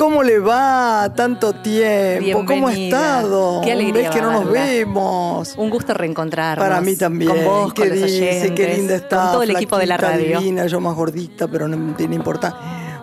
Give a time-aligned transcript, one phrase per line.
[0.00, 1.12] ¿Cómo le va?
[1.14, 2.44] Tanto tiempo.
[2.46, 3.60] ¿Cómo ha estado?
[3.62, 5.54] Qué alegría ¿Ves que no nos vemos?
[5.58, 6.66] Un gusto reencontrarnos.
[6.66, 7.30] Para mí también.
[7.30, 9.16] Con vos, qué con los dice, oyentes, qué linda está.
[9.24, 10.40] Con todo el equipo de la radio.
[10.40, 12.54] divina, yo más gordita, pero no tiene importar.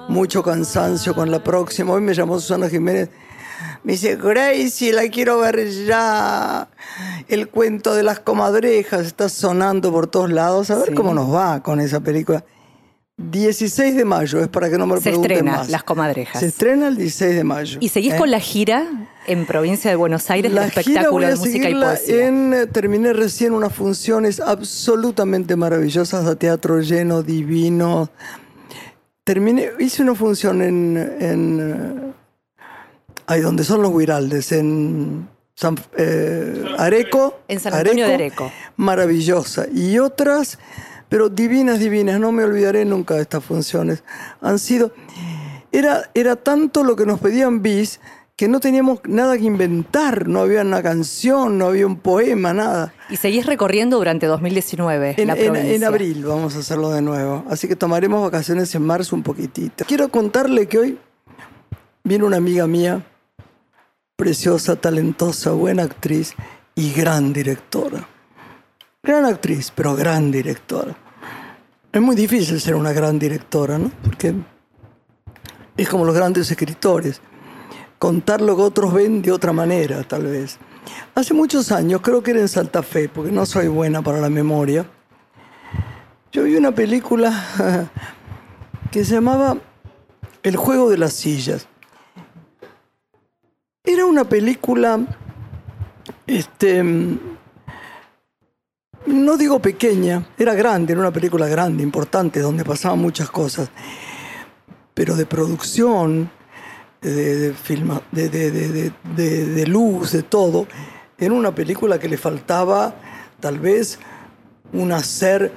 [0.09, 1.93] Mucho cansancio con la próxima.
[1.93, 3.09] Hoy me llamó Susana Jiménez.
[3.84, 6.67] Me dice, Gracie, la quiero ver ya.
[7.27, 10.71] El cuento de las comadrejas está sonando por todos lados.
[10.71, 10.93] A ver Sí.
[10.95, 12.43] cómo nos va con esa película.
[13.18, 15.70] 16 de mayo, es para que no me lo Se pregunten estrena más.
[15.70, 16.40] Las Comadrejas.
[16.40, 17.77] Se estrena el 16 de mayo.
[17.82, 18.18] ¿Y seguís ¿eh?
[18.18, 18.85] con la gira
[19.26, 22.27] en provincia de Buenos Aires La del gira espectáculo voy a de música y poesía?
[22.27, 28.12] en, eh, terminé recién unas funciones absolutamente maravillosas de teatro lleno, divino.
[29.23, 32.13] Terminé, hice una función en, en eh,
[33.26, 37.40] ahí donde son los Huiraldes, en San, eh, Areco.
[37.48, 38.51] En San Antonio de Areco.
[38.76, 39.65] Maravillosa.
[39.73, 40.60] Y otras,
[41.10, 42.20] pero divinas, divinas.
[42.20, 44.04] No me olvidaré nunca de estas funciones.
[44.41, 44.91] Han sido.
[45.72, 48.00] Era, era tanto lo que nos pedían bis
[48.36, 50.28] que no teníamos nada que inventar.
[50.28, 52.94] No había una canción, no había un poema, nada.
[53.10, 57.44] Y seguís recorriendo durante 2019 En, la en- en abril vamos a hacerlo de nuevo.
[57.50, 59.85] Así que tomaremos vacaciones en marzo un poquitito.
[59.85, 61.00] Quiero contarle que hoy
[62.04, 63.04] viene una amiga mía,
[64.16, 66.34] preciosa, talentosa, buena actriz
[66.75, 68.08] y gran directora.
[69.08, 70.94] Gran actriz, pero gran directora.
[71.94, 73.90] Es muy difícil ser una gran directora, ¿no?
[74.03, 74.36] Porque
[75.78, 77.22] es como los grandes escritores.
[78.00, 80.57] Contar lo que otros ven de otra manera, tal vez.
[81.16, 84.29] Hace muchos años, creo que era en Santa Fe, porque no soy buena para la
[84.29, 84.85] memoria,
[86.34, 87.31] yo vi una película
[88.91, 89.56] que se llamaba
[90.44, 91.66] El juego de las sillas.
[93.85, 95.00] Era una película,
[96.28, 96.84] este,
[99.07, 103.69] no digo pequeña, era grande, era una película grande, importante, donde pasaban muchas cosas,
[104.94, 106.29] pero de producción,
[107.01, 108.01] de, filma-
[109.67, 110.67] luz, de todo,
[111.17, 112.96] era una película que le faltaba
[113.40, 114.00] tal vez
[114.73, 115.51] un hacer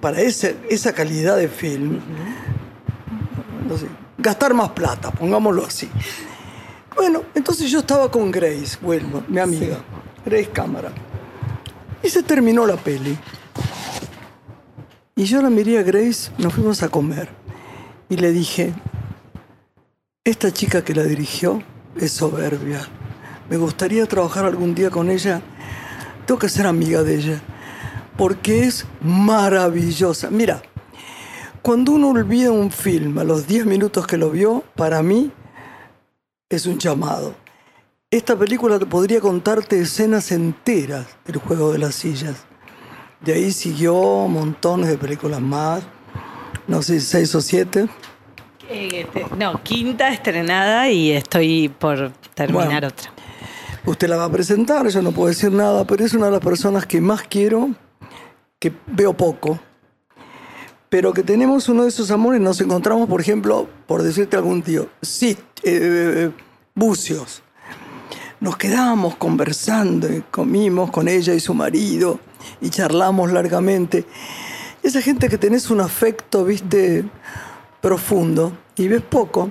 [0.00, 1.98] para ese, esa calidad de film.
[3.68, 5.88] No sé, gastar más plata, pongámoslo así.
[6.96, 9.78] Bueno, entonces yo estaba con Grace Wilmot, mi amiga,
[10.24, 10.90] Grace Cámara.
[12.02, 13.18] Y se terminó la peli.
[15.16, 17.28] Y yo la miré a Grace, nos fuimos a comer.
[18.08, 18.72] Y le dije,
[20.24, 21.62] esta chica que la dirigió
[21.96, 22.86] es soberbia.
[23.50, 25.42] Me gustaría trabajar algún día con ella.
[26.26, 27.42] Tengo que ser amiga de ella.
[28.16, 30.30] Porque es maravillosa.
[30.30, 30.62] Mira,
[31.62, 35.32] cuando uno olvida un film a los 10 minutos que lo vio, para mí
[36.48, 37.34] es un llamado.
[38.10, 42.36] Esta película podría contarte escenas enteras del juego de las sillas.
[43.20, 43.92] De ahí siguió
[44.28, 45.82] montones de películas más.
[46.66, 47.86] No sé, seis o siete.
[48.70, 52.86] Eh, no, quinta estrenada y estoy por terminar Bueno.
[52.86, 53.12] otra.
[53.84, 56.40] Usted la va a presentar, yo no puedo decir nada, pero es una de las
[56.40, 57.74] personas que más quiero,
[58.58, 59.58] que veo poco,
[60.88, 62.40] pero que tenemos uno de esos amores.
[62.40, 66.30] Nos encontramos, por ejemplo, por decirte algún tío, sí, eh,
[66.74, 67.42] bucios.
[68.40, 72.20] Nos quedábamos conversando, y comimos con ella y su marido
[72.60, 74.04] y charlamos largamente.
[74.82, 77.04] Esa gente que tenés un afecto, viste,
[77.80, 79.50] profundo y ves poco,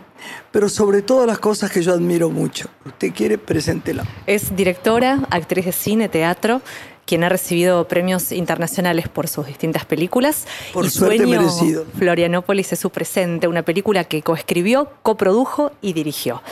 [0.51, 2.69] pero sobre todas las cosas que yo admiro mucho.
[2.85, 4.05] Usted quiere, preséntela.
[4.25, 6.61] Es directora, actriz de cine, teatro,
[7.07, 10.45] quien ha recibido premios internacionales por sus distintas películas.
[10.73, 11.85] Por y suerte Sueño merecido.
[11.97, 16.43] Florianópolis es su presente, una película que coescribió, coprodujo y dirigió.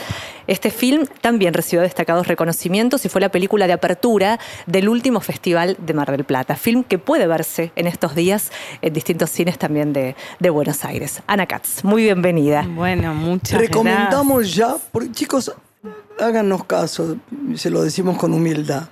[0.46, 5.76] Este film también recibió destacados reconocimientos y fue la película de apertura del último festival
[5.78, 6.56] de Mar del Plata.
[6.56, 8.50] Film que puede verse en estos días
[8.80, 11.20] en distintos cines también de, de Buenos Aires.
[11.26, 12.66] Ana Katz, muy bienvenida.
[12.66, 15.52] Bueno, muchas Recomendamos ya, porque chicos,
[16.18, 17.18] háganos caso,
[17.56, 18.88] se lo decimos con humildad.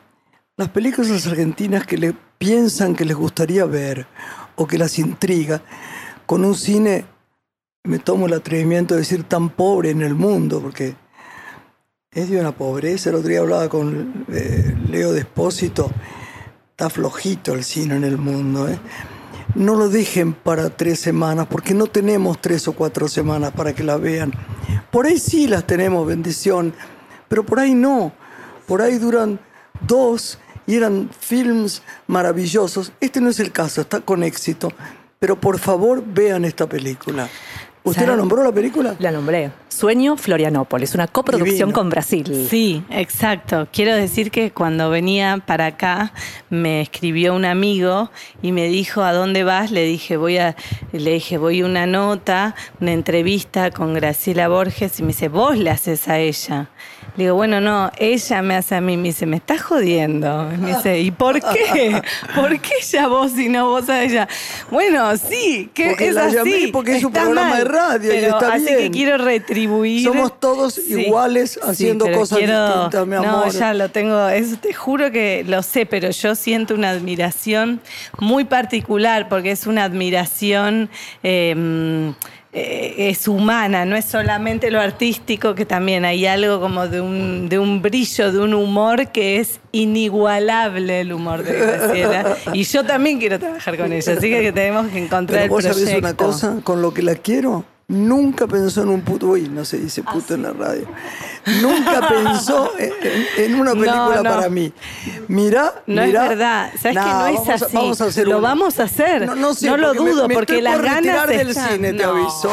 [0.57, 4.07] Las películas argentinas que le piensan que les gustaría ver
[4.55, 5.63] o que las intriga,
[6.27, 7.07] con un cine,
[7.83, 10.95] me tomo el atrevimiento de decir tan pobre en el mundo, porque
[12.13, 13.11] es de una pobreza.
[13.11, 15.91] El otro día hablaba con eh, Leo Despósito,
[16.71, 18.69] está flojito el cine en el mundo.
[18.69, 18.79] ¿eh?
[19.57, 23.83] No lo dejen para tres semanas, porque no tenemos tres o cuatro semanas para que
[23.83, 24.33] la vean.
[24.93, 26.73] Por ahí sí las tenemos, bendición,
[27.27, 28.13] pero por ahí no.
[28.69, 29.41] Por ahí duran
[29.81, 32.93] dos y eran films maravillosos.
[33.01, 34.73] Este no es el caso, está con éxito,
[35.19, 37.29] Pero por favor, vean esta película.
[37.87, 38.97] ¿Usted la nombró la película?
[38.99, 39.51] La nombré.
[39.69, 41.73] Sueño Florianópolis, una coproducción Divino.
[41.75, 42.47] con Brasil.
[42.49, 43.69] Sí, exacto.
[43.71, 46.15] Quiero decir que cuando venía para acá
[46.49, 49.71] me escribió un amigo y me dijo a dónde vas.
[49.71, 50.57] Le dije voy a,
[50.93, 55.59] le dije voy a una nota, una entrevista con Graciela Borges y me dice vos
[55.59, 56.71] le haces a ella.
[57.17, 58.97] Le digo bueno no, ella me hace a mí.
[58.97, 60.49] Me dice me estás jodiendo.
[60.59, 62.03] Me dice y por qué,
[62.35, 64.27] por qué ella vos y no vos a ella.
[64.71, 66.37] Bueno sí, que Porque es la así.
[66.37, 68.79] llamé porque es un programa mal, de radio y está así bien.
[68.79, 70.03] que quiero retribuir.
[70.05, 73.51] Somos todos iguales haciendo cosas distintas, mi No, amor.
[73.51, 77.81] ya lo tengo, eso te juro que lo sé, pero yo siento una admiración
[78.19, 80.91] muy particular porque es una admiración.
[81.23, 82.13] eh,
[82.57, 87.49] eh, es humana, no es solamente lo artístico, que también hay algo como de un,
[87.49, 92.37] de un brillo, de un humor que es inigualable el humor de Graciela.
[92.53, 95.65] Y yo también quiero trabajar con ella, así que tenemos que encontrar Pero el vos
[95.65, 95.85] proyecto.
[95.85, 99.27] sabés una cosa, con lo que la quiero, nunca pensó en un puto.
[99.29, 100.87] Uy, no se dice Ah, puto en la radio.
[101.61, 104.31] Nunca pensó en, en- en una película No, no.
[104.31, 104.73] para mí.
[105.29, 106.23] Mirá, No mirá.
[106.25, 106.71] es verdad.
[106.81, 107.77] ¿Sabes que no es vamos a- así?
[107.77, 108.49] vamos a hacer lo una.
[108.49, 109.27] vamos a hacer.
[109.27, 111.69] No, no sé, lo me- dudo, me porque estoy las por ganas del están.
[111.73, 112.51] cine, te No, aviso.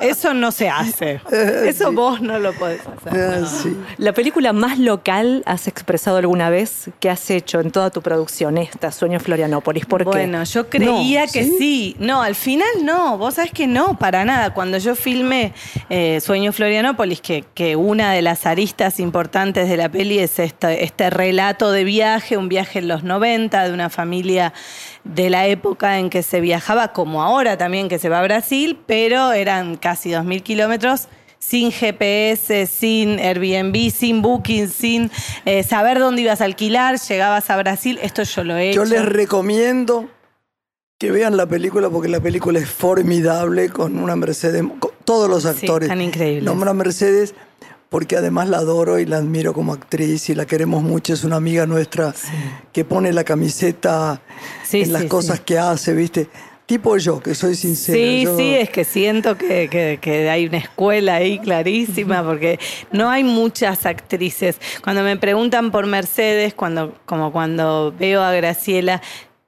[0.00, 1.20] Eso no se hace.
[1.30, 1.94] Eso Sí.
[1.94, 3.20] vos no lo podés hacer.
[3.34, 3.46] Ah, no.
[3.48, 3.76] sí.
[3.98, 8.58] La película más local has expresado alguna vez que has hecho en toda tu producción,
[8.58, 9.86] esta, Sueño Florianópolis.
[9.86, 10.04] ¿Por qué?
[10.10, 11.56] Bueno, yo creía No, que ¿sí?
[11.58, 11.96] ¿sí?
[12.00, 13.16] No, al final no.
[13.18, 14.54] Vos sabés que no, para nada.
[14.54, 15.52] Cuando yo filmé
[15.90, 20.84] eh, Sueño Florianópolis, que, que una de las aristas importantes de la peli es este,
[20.84, 24.52] este relato de viaje, un viaje en los 90 de una familia
[25.04, 28.78] de la época en que se viajaba, como ahora también que se va a Brasil,
[28.86, 31.08] pero eran casi 2.000 kilómetros
[31.40, 35.10] sin GPS, sin Airbnb, sin Booking, sin
[35.44, 37.98] eh, saber dónde ibas a alquilar, llegabas a Brasil.
[38.02, 38.90] Esto yo lo he Yo hecho.
[38.92, 40.08] les recomiendo
[40.98, 45.46] que vean la película porque la película es formidable con una Mercedes, con todos los
[45.46, 45.86] actores.
[45.88, 46.42] están increíbles.
[46.44, 47.34] Nombra Mercedes
[47.88, 51.14] porque además la adoro y la admiro como actriz y la queremos mucho.
[51.14, 52.12] Es una amiga nuestra
[52.72, 54.20] que pone la camiseta
[54.64, 55.42] Sí, en las sí, cosas sí.
[55.46, 56.28] que hace, ¿viste?
[56.66, 57.96] Tipo yo, que soy sincero.
[57.96, 62.58] Sí, yo- sí, es que siento que, que- que hay una escuela ahí clarísima, porque
[62.92, 64.56] no hay muchas actrices.
[64.84, 69.00] Cuando me preguntan por Mercedes, cuando, como cuando veo a Graciela,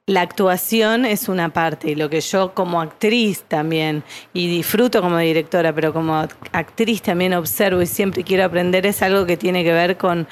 [0.07, 4.03] la actuación es una parte, y lo que yo como actriz también,
[4.33, 9.25] y disfruto como directora, pero como actriz también observo y siempre quiero aprender, es algo
[9.25, 10.27] que tiene que ver con,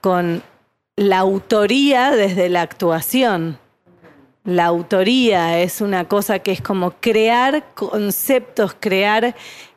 [0.00, 0.42] con
[0.96, 3.58] la autoría desde la actuación.
[4.44, 9.36] La autoría es una cosa que es como crear conceptos, crear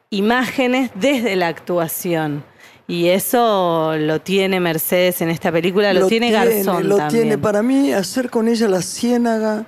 [0.09, 2.43] imágenes desde la actuación.
[2.87, 7.23] Y eso lo tiene Mercedes en esta película, lo, tiene Garzón Lo también.
[7.23, 7.37] tiene.
[7.37, 9.65] Para mí, hacer con ella la ciénaga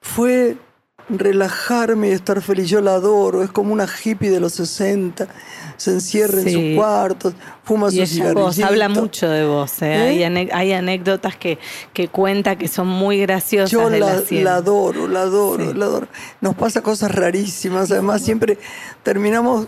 [0.00, 0.56] fue
[1.08, 2.68] relajarme y estar feliz.
[2.68, 3.42] Yo la adoro.
[3.42, 5.26] Es como una hippie de los 60.
[5.76, 7.32] Se encierra en su cuarto,
[7.64, 8.60] fuma Y vos, cigarrillitos.
[8.60, 9.82] habla mucho de vos.
[9.82, 9.86] ¿eh?
[9.94, 10.02] ¿Eh?
[10.08, 11.58] Hay, ane- hay anécdotas que,
[11.92, 14.44] que cuenta que son muy graciosas Yo de la, la, cien.
[14.44, 15.76] la adoro, la adoro, Sí.
[15.76, 16.06] la adoro.
[16.40, 17.90] Nos pasa cosas rarísimas.
[17.90, 18.56] Además, siempre
[19.02, 19.66] terminamos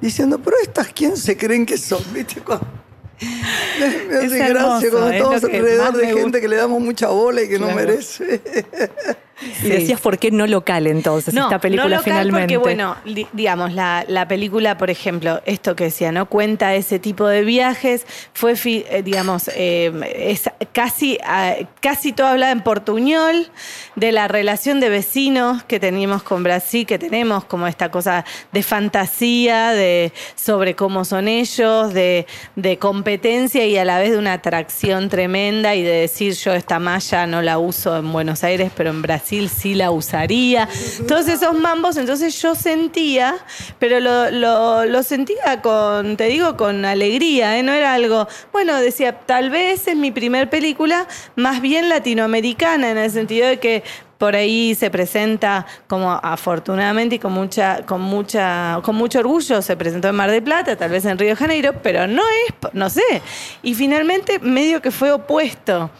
[0.00, 2.02] diciendo, pero estas, ¿quién se creen que son?
[2.12, 2.40] ¿Viste?
[2.40, 2.66] Cuando-
[3.78, 7.08] Me, Es hace hermoso, gracia cuando es estamos alrededor de gente que le damos mucha
[7.10, 7.92] bola y que no Claro.
[9.64, 12.54] Y decías, ¿por qué no local entonces esta película no local finalmente?
[12.54, 17.00] Porque, bueno, di- digamos, la, la película, por ejemplo, esto que decía, no cuenta ese
[17.00, 23.50] tipo de viajes, fue, eh, digamos, eh, es casi, ah, casi todo habla en portuñol,
[23.96, 28.62] de la relación de vecinos que teníamos con Brasil, que tenemos como esta cosa de
[28.62, 34.34] fantasía, de sobre cómo son ellos, de, de competencia y a la vez de una
[34.34, 38.90] atracción tremenda y de decir yo esta malla no la uso en Buenos Aires, pero
[38.90, 40.68] en Brasil sí la usaría.
[41.08, 43.36] Todos esos mambos, entonces yo sentía,
[43.78, 47.62] pero lo, lo- lo sentía con, te digo, con alegría, ¿eh?
[47.62, 52.98] no era algo, bueno, decía, tal vez es mi primer película más bien latinoamericana, en
[52.98, 53.82] el sentido de que
[54.18, 59.76] por ahí se presenta como afortunadamente y con mucha con mucha con mucho orgullo se
[59.76, 62.90] presentó en Mar del Plata, tal vez en Río de Janeiro, pero no es, no
[62.90, 63.22] sé.
[63.62, 65.90] Y finalmente medio que fue opuesto.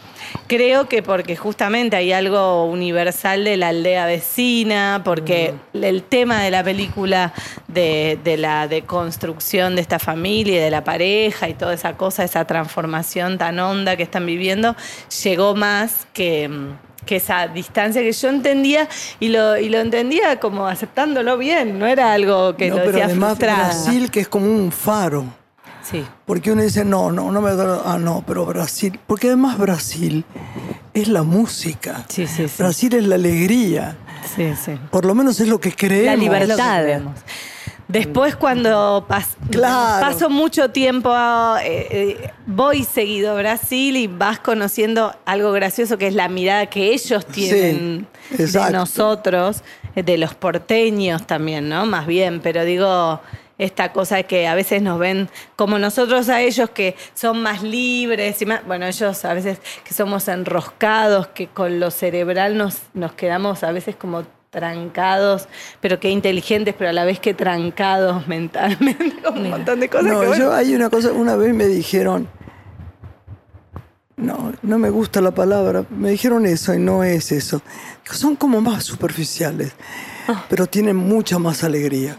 [0.47, 6.51] Creo que porque justamente hay algo universal de la aldea vecina, porque el tema de
[6.51, 7.33] la película
[7.67, 12.23] de, de la deconstrucción de esta familia y de la pareja y toda esa cosa,
[12.23, 14.75] esa transformación tan honda que están viviendo,
[15.23, 16.49] llegó más que,
[17.05, 18.87] que esa distancia que yo entendía
[19.19, 22.91] y lo, y lo entendía como aceptándolo bien, no era algo que no, lo pero
[22.91, 23.67] decía además frustrada.
[23.67, 25.25] Brasil, que es como un faro.
[25.83, 26.03] Sí.
[26.25, 27.51] Porque uno dice, no, no, no me.
[27.51, 28.99] Ah, no, pero Brasil.
[29.05, 30.25] Porque además Brasil
[30.93, 32.05] es la música.
[32.09, 32.55] Sí, sí, sí.
[32.57, 33.95] Brasil es la alegría.
[34.35, 34.71] Sí, sí.
[34.89, 36.07] Por lo menos es lo que creemos.
[36.07, 36.81] La libertad.
[36.81, 37.19] Creemos.
[37.87, 40.05] Después cuando pas- Claro.
[40.05, 41.13] paso mucho tiempo,
[41.61, 46.65] eh, eh, voy seguido a Brasil y vas conociendo algo gracioso que es la mirada
[46.65, 49.63] que ellos tienen Sí, de nosotros,
[49.95, 51.85] de los porteños también, ¿no?
[51.85, 53.21] Más bien, pero digo,
[53.59, 58.41] esta cosa que a veces nos ven como nosotros a ellos que son más libres
[58.41, 63.13] y más, bueno, ellos a veces que somos enroscados, que con lo cerebral nos, nos
[63.13, 64.23] quedamos a veces como
[64.55, 65.47] trancados,
[65.81, 70.07] pero que inteligentes, pero a la vez que trancados mentalmente, como un montón de cosas
[70.07, 72.27] No, que bueno, yo hay una cosa, una vez me dijeron,
[74.17, 77.61] no, no me gusta la palabra, me dijeron eso y no es eso.
[78.09, 79.73] Son como más superficiales,
[80.27, 80.43] Ah.
[80.49, 82.17] pero tienen mucha más alegría,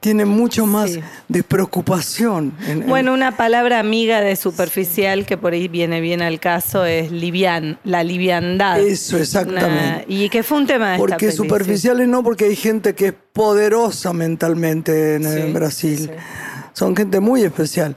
[0.00, 1.00] tienen mucho más Sí.
[1.28, 2.52] despreocupación.
[2.66, 6.84] en- en- Bueno, una palabra amiga de superficial que por ahí viene bien al caso
[6.84, 8.78] es livian, la liviandad.
[8.80, 9.66] Eso, exactamente.
[9.68, 13.14] Una- y que fue un tema de porque superficiales no, porque hay gente que es
[13.32, 15.98] poderosa mentalmente en, Brasil.
[15.98, 16.10] sí.
[16.72, 17.96] Son gente muy especial.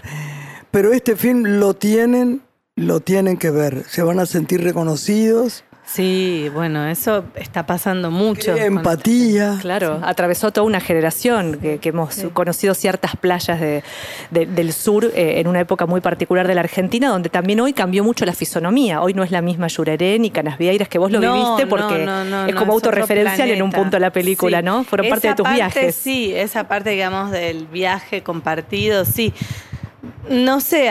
[0.71, 2.41] Pero este film lo tienen,
[2.75, 3.83] lo tienen que ver.
[3.87, 5.63] Se van a sentir reconocidos.
[5.93, 8.55] Sí, bueno, eso está pasando mucho.
[8.55, 9.57] Qué empatía.
[9.59, 13.83] Claro, atravesó toda una generación que, que hemos conocido ciertas playas de-
[14.29, 17.73] de- del sur eh, en una época muy particular de la Argentina, donde también hoy
[17.73, 19.01] cambió mucho la fisonomía.
[19.01, 22.23] Hoy no es la misma Yureré ni Canasvieiras que vos lo No, viviste porque no,
[22.23, 24.65] no, es como autorreferencial en un punto de la película, Sí.
[24.65, 24.83] ¿no?
[24.85, 25.95] Fueron parte de tus parte, viajes.
[25.95, 29.33] Sí, esa parte, digamos, del viaje compartido, sí.
[30.29, 30.89] No sé,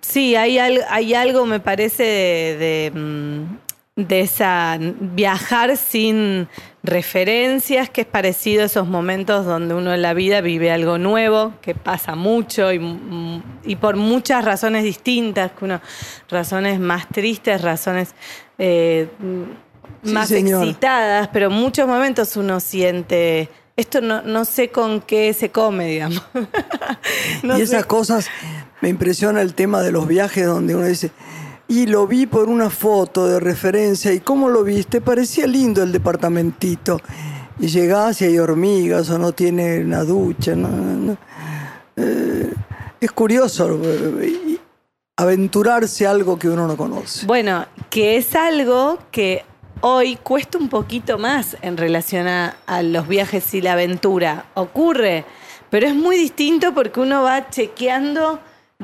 [0.00, 3.56] sí, hay, al- hay algo, me parece, de, de, mm,
[4.08, 6.48] de esa viajar sin
[6.82, 11.54] referencias, que es parecido a esos momentos donde uno en la vida vive algo nuevo,
[11.60, 12.80] que pasa mucho y,
[13.64, 15.80] y por muchas razones distintas, que uno,
[16.28, 18.14] razones más tristes, razones
[18.58, 19.08] eh,
[20.02, 25.34] Sí, más excitadas, pero en muchos momentos uno siente, esto no, no sé con qué
[25.34, 26.22] se come, digamos.
[27.42, 27.64] No y sé.
[27.64, 28.28] esas cosas,
[28.80, 31.10] me impresiona el tema de los viajes donde uno dice,
[31.70, 35.00] y lo vi por una foto de referencia, ¿y cómo lo viste?
[35.00, 37.00] Parecía lindo el departamentito.
[37.60, 40.56] Y llegás y hay hormigas o no tiene una ducha.
[40.56, 41.16] no, no.
[41.94, 42.52] Eh,
[43.00, 44.58] es curioso eh,
[45.16, 47.24] aventurarse algo que uno no conoce.
[47.26, 49.44] Bueno, que es algo que
[49.80, 54.46] hoy cuesta un poquito más en relación a los viajes y la aventura.
[54.54, 55.24] Ocurre,
[55.70, 58.40] pero es muy distinto porque uno va chequeando.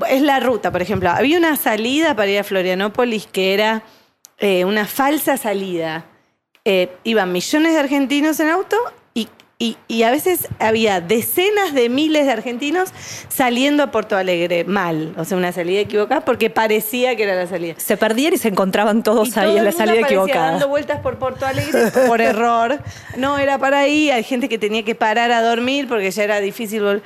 [0.08, 1.10] Es la ruta, por ejemplo.
[1.10, 3.82] Había una salida para ir a Florianópolis que era
[4.38, 6.04] eh, una falsa salida.
[6.64, 8.76] Eh, iban millones de argentinos en auto
[9.14, 12.90] y, y- y a veces había decenas de miles de argentinos
[13.28, 15.14] saliendo a Porto Alegre mal.
[15.16, 17.74] O sea, una salida equivocada porque parecía que era la salida.
[17.78, 20.50] Se perdían y se encontraban todos Y todo ahí en la salida equivocada.
[20.50, 22.80] dando vueltas por Porto Alegre por error.
[23.16, 24.10] No, era para ahí.
[24.10, 27.00] Hay gente que tenía que parar a dormir porque ya era difícil.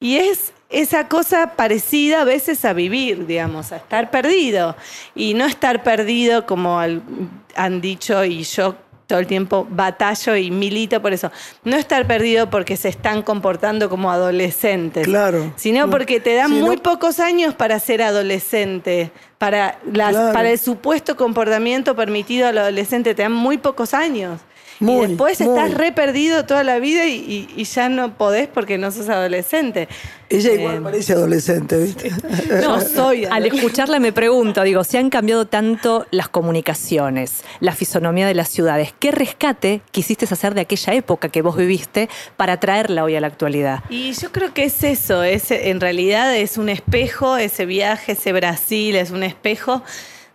[0.00, 4.76] Y es esa cosa parecida a veces a vivir, digamos, a estar perdido.
[5.14, 8.74] Y no estar perdido como han dicho y yo
[9.06, 11.30] todo el tiempo batallo y milito por eso.
[11.62, 15.06] No estar perdido porque se están comportando como adolescentes.
[15.06, 15.52] Claro.
[15.56, 16.82] Sino porque te dan muy ¿no?
[16.82, 20.32] pocos años para ser adolescente, para, las, Claro.
[20.32, 24.40] para el supuesto comportamiento permitido al adolescente, te dan muy pocos años.
[24.80, 25.58] Muy, y después muy.
[25.58, 29.08] estás re perdido toda la vida y, y- y ya no podés porque no sos
[29.08, 29.88] adolescente.
[30.30, 32.10] Ella igual Eh, parece adolescente, ¿viste?
[32.62, 38.26] No soy Al escucharla me pregunto, digo, si han cambiado tanto las comunicaciones, la fisonomía
[38.26, 43.04] de las ciudades, ¿qué rescate quisiste hacer de aquella época que vos viviste para traerla
[43.04, 43.84] hoy a la actualidad?
[43.90, 48.32] Y yo creo que es eso, es, en realidad es un espejo, ese viaje, ese
[48.32, 49.82] Brasil, es un espejo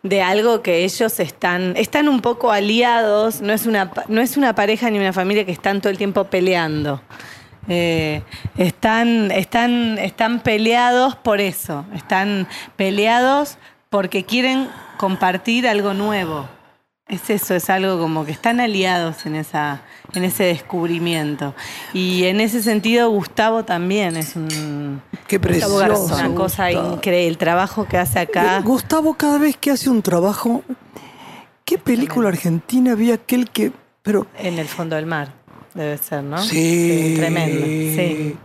[0.04, 4.56] de algo que ellos están, están un poco aliados, no es, una, no es una
[4.56, 7.02] pareja ni una familia que están todo el tiempo peleando.
[7.68, 8.24] Eh,
[8.58, 13.58] están, están, están peleados por eso, están peleados
[13.90, 16.48] porque quieren compartir algo nuevo.
[17.10, 19.82] Es eso, es algo como que están aliados en, esa,
[20.14, 21.56] en ese descubrimiento.
[21.92, 25.80] Y en ese sentido, Gustavo también es un, Qué Gustavo precioso.
[25.80, 26.26] Garzón.
[26.28, 26.94] una cosa Gustavo.
[26.94, 27.28] increíble.
[27.28, 28.62] El trabajo que hace acá.
[28.62, 30.64] Gustavo cada vez que hace un trabajo,
[31.66, 33.72] ¿qué película argentina había aquel que...
[34.04, 35.34] Pero En el fondo del mar,
[35.74, 36.38] debe ser, ¿no?
[36.44, 37.16] Sí.
[37.18, 37.66] tremendo.
[37.66, 38.38] Sí.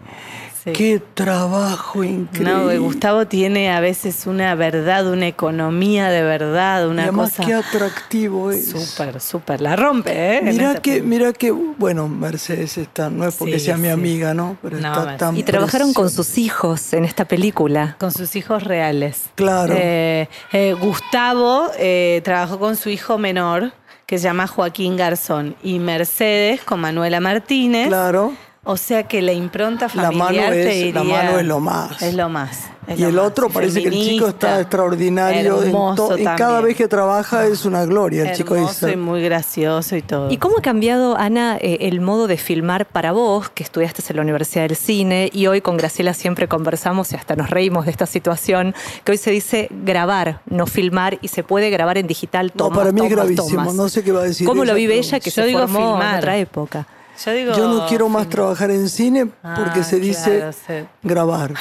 [0.64, 0.72] Sí.
[0.72, 2.76] Qué trabajo increíble.
[2.78, 7.44] No, Gustavo tiene a veces una verdad, una economía de verdad, y una además cosa
[7.46, 8.70] qué atractivo es.
[8.70, 9.60] súper, súper.
[9.60, 10.40] La rompe, ¿eh?
[10.42, 11.08] Esta que, película.
[11.10, 14.56] mira que, bueno, Mercedes está, no es porque Sí, sea mi amiga, ¿no?
[14.62, 15.18] Pero No, está Mercedes.
[15.18, 17.96] tan Y trabajaron con sus hijos en esta película.
[18.00, 19.24] Con sus hijos reales.
[19.34, 19.74] Claro.
[19.76, 23.72] Eh, eh, Gustavo eh, trabajó con su hijo menor,
[24.06, 27.88] que se llama Joaquín Garzón, y Mercedes con Manuela Martínez.
[27.88, 28.32] Claro.
[28.66, 32.00] O sea que la impronta La familiar mano te es- la mano es lo más.
[32.02, 32.60] Es lo más.
[32.86, 33.24] es Y lo el más.
[33.26, 35.60] otro parece que el chico está extraordinario.
[35.62, 38.96] en hermoso to- y cada vez que trabaja es una gloria el chico Hermoso y
[38.96, 40.30] muy gracioso y todo.
[40.30, 44.16] ¿Y cómo ha cambiado, Ana, eh, el modo de filmar para vos, que estudiaste en
[44.16, 47.90] la Universidad del Cine, y hoy con Graciela siempre conversamos y hasta nos reímos de
[47.90, 52.46] esta situación, que hoy se dice grabar, no filmar, y se puede grabar en digital
[52.54, 53.48] No, tomas, para mí es gravísimo.
[53.48, 53.74] tomas.
[53.74, 54.46] No sé qué va a decir.
[54.46, 56.18] ¿Cómo lo vive ella que Yo se digo formó en filmar.
[56.18, 56.86] otra época?
[57.24, 57.52] Yo digo.
[57.54, 60.88] Yo no quiero más trabajar en cine porque Ah, se dice claro, sí.
[61.02, 61.54] grabar.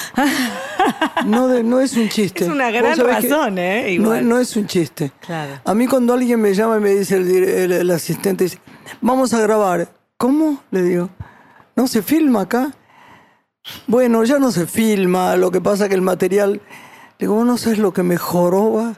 [1.25, 2.45] No, de- no es un chiste.
[2.45, 3.83] Es una gran razón, ¿eh?
[3.83, 4.27] No, Igual.
[4.27, 5.11] no es un chiste.
[5.19, 5.59] Claro.
[5.63, 8.59] A mí cuando alguien me llama y me dice el, el- el asistente, dice,
[9.01, 9.87] vamos a grabar.
[10.17, 10.61] ¿Cómo?
[10.71, 11.09] Le digo,
[11.75, 12.71] ¿no se filma acá?
[13.87, 16.61] Bueno, ya no se filma, lo que pasa que el material...
[17.19, 18.95] Digo, ¿vos no sabes lo que me joroba?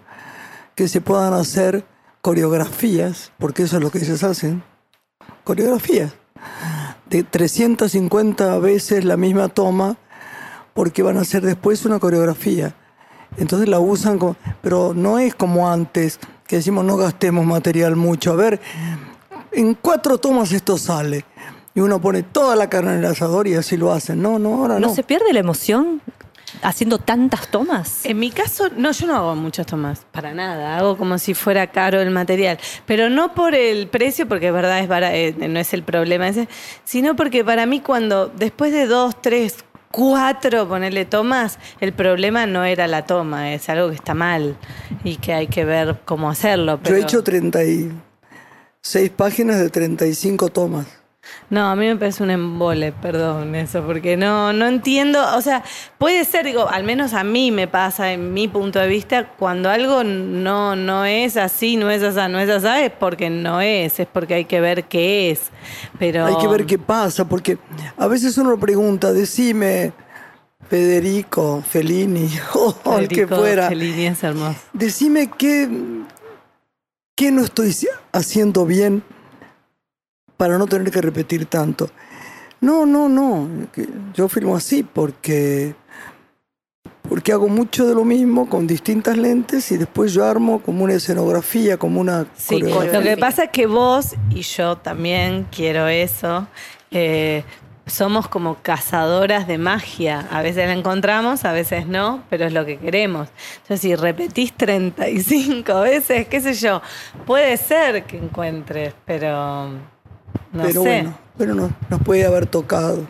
[0.74, 1.85] Que se puedan hacer
[2.21, 4.63] coreografías, porque eso es lo que ellos hacen.
[5.43, 6.13] Coreografías.
[7.09, 9.97] De 350 veces la misma toma,
[10.74, 12.75] porque van a hacer después una coreografía.
[13.38, 18.31] Entonces la usan, como, pero no es como antes, que decimos no gastemos material mucho.
[18.31, 18.59] A ver,
[19.51, 21.25] en cuatro tomas esto sale.
[21.74, 24.21] Y uno pone toda la carne en el asador y así lo hacen.
[24.21, 24.95] No, no, ahora ¿No, no.
[24.95, 26.01] se pierde la emoción
[26.62, 28.05] haciendo tantas tomas?
[28.05, 30.77] En mi caso, no, yo no hago muchas tomas, para nada.
[30.77, 32.57] Hago como si fuera caro el material.
[32.85, 36.27] Pero no por el precio, porque es verdad, es bara- eh, no es el problema
[36.27, 36.47] ese,
[36.83, 39.57] sino porque para mí cuando después de dos, tres,
[39.91, 44.57] cuatro ponerle tomas, el problema no era la toma, es algo que está mal
[45.05, 46.74] y que hay que ver cómo hacerlo.
[46.74, 50.85] Yo pero- he hecho 36 páginas de 35 tomas.
[51.50, 55.64] No, a mí me parece un embole, perdón, eso, porque no, no entiendo, o sea,
[55.98, 59.70] puede ser, digo, al menos a mí me pasa, en mi punto de vista, cuando
[59.70, 64.00] algo no, no es así, no es así, no es así, es porque no es,
[64.00, 65.51] es porque hay que ver qué es.
[66.00, 67.57] Pero Hay que ver qué pasa, porque
[67.98, 69.94] a veces uno pregunta, decime,
[70.68, 74.59] Federico, Fellini, o el que fuera, Fellini es hermoso.
[74.74, 75.70] decime qué,
[77.16, 77.75] qué no estoy
[78.11, 79.03] haciendo bien
[80.37, 81.89] para no tener que repetir tanto.
[82.61, 83.48] No, no, no.
[84.13, 85.75] Yo filmo así porque,
[87.07, 90.93] porque hago mucho de lo mismo con distintas lentes y después yo armo como una
[90.93, 96.48] escenografía, como una Sí, lo que pasa es que vos y yo también quiero eso.
[96.91, 97.43] eh,
[97.87, 100.27] somos como cazadoras de magia.
[100.31, 103.29] A veces la encontramos, a veces no, pero es lo que queremos.
[103.57, 106.81] Entonces, si repetís 35 veces, qué sé yo,
[107.25, 109.69] puede ser que encuentres, pero
[110.55, 110.87] no pero sé.
[110.87, 113.07] bueno, pero no, nos puede haber tocado.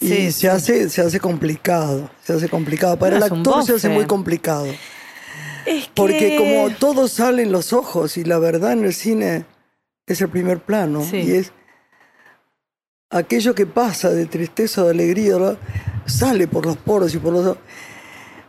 [0.00, 2.98] Y Sí, se, hace, se hace complicado, se hace complicado.
[2.98, 4.66] Para No, el actor se hace muy complicado.
[5.66, 9.44] Es Porque que- como todo sale en los ojos y la verdad en el cine
[10.06, 11.16] es el primer plano Sí.
[11.18, 11.52] y es
[13.10, 15.56] aquello que pasa de tristeza o de alegría ¿no?
[16.06, 17.56] sale por los poros y por los.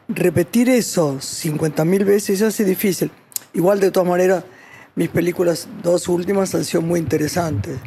[0.09, 3.11] Repetir eso 50.000 veces se hace difícil.
[3.53, 4.43] Igual de todas maneras,
[4.97, 7.77] mis películas dos últimas han sido muy interesantes.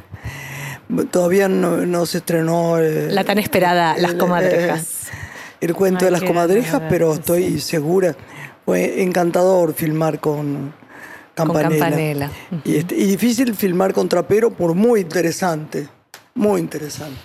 [1.11, 4.83] Todavía no, no se estrenó eh, La tan esperada Las el- Comadrejas.
[4.83, 7.61] eh, el cuento Ay, de las comadrejas, pero estoy sí.
[7.61, 8.16] segura.
[8.64, 10.73] Fue encantador filmar con
[11.35, 11.79] Campanella.
[11.85, 12.31] Campanella.
[12.64, 15.88] Y, este- y difícil filmar con Trapero por muy interesante.
[16.35, 17.18] Muy interesante.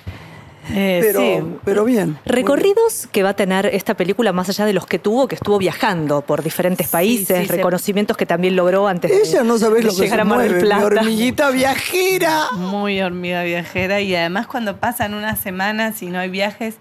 [0.69, 1.55] Eh, Pero, sí.
[1.63, 2.17] pero bien.
[2.25, 5.57] Recorridos que va a tener esta película más allá de los que tuvo, que estuvo
[5.57, 9.91] viajando por diferentes países, sí, reconocimientos que también logró antes de- Ella no sabés de
[9.91, 12.51] lo que llegar se a Mar del mi hormiguita viajera.
[12.53, 16.77] Muy hormiga viajera y además cuando pasan unas semanas y no hay viajes,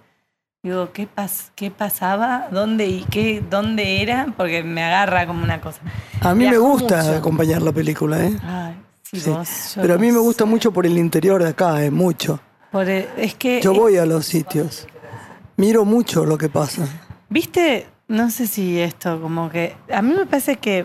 [0.62, 2.48] digo, ¿qué, pas qué pasaba?
[2.50, 4.28] ¿Dónde y qué, dónde era?
[4.36, 5.80] Porque me agarra como una cosa.
[6.20, 7.14] A mí me gusta mucho.
[7.16, 8.32] acompañar la película, ¿eh?
[8.42, 9.30] Ay, sí, Sí.
[9.30, 10.18] vos, yo Pero a mí me sé.
[10.20, 11.90] gusta mucho por el interior de acá, ¿eh?
[11.90, 12.40] Mucho.
[12.74, 14.88] Por el- es que, Yo voy a los sitios.
[15.56, 16.88] Miro mucho lo que pasa.
[17.28, 20.84] viste, no sé si esto, como que, a mí me parece que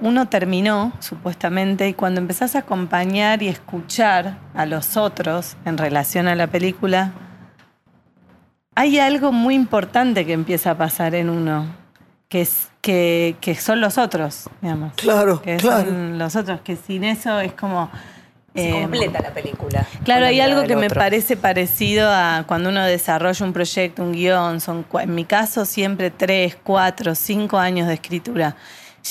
[0.00, 6.28] uno terminó, supuestamente, y cuando empezás a acompañar y escuchar a los otros en relación
[6.28, 7.12] a la película,
[8.76, 11.66] hay algo muy importante que empieza a pasar en uno,
[12.28, 14.92] que, es, que, que son los otros, digamos.
[14.94, 15.86] Claro, que claro.
[15.90, 17.90] son los otros, que sin eso es como
[18.54, 19.86] Se Eh, completa la película.
[20.04, 24.12] Claro, la hay algo que me parece parecido a cuando uno desarrolla un proyecto, un
[24.12, 28.54] guion, son, en mi caso siempre tres, cuatro, cinco años de escritura.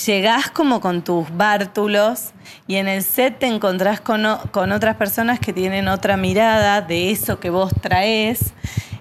[0.06, 2.32] Llegás como con tus bártulos
[2.68, 7.12] y en el set te encontrás con, con otras personas que tienen otra mirada de
[7.12, 8.54] eso que vos traes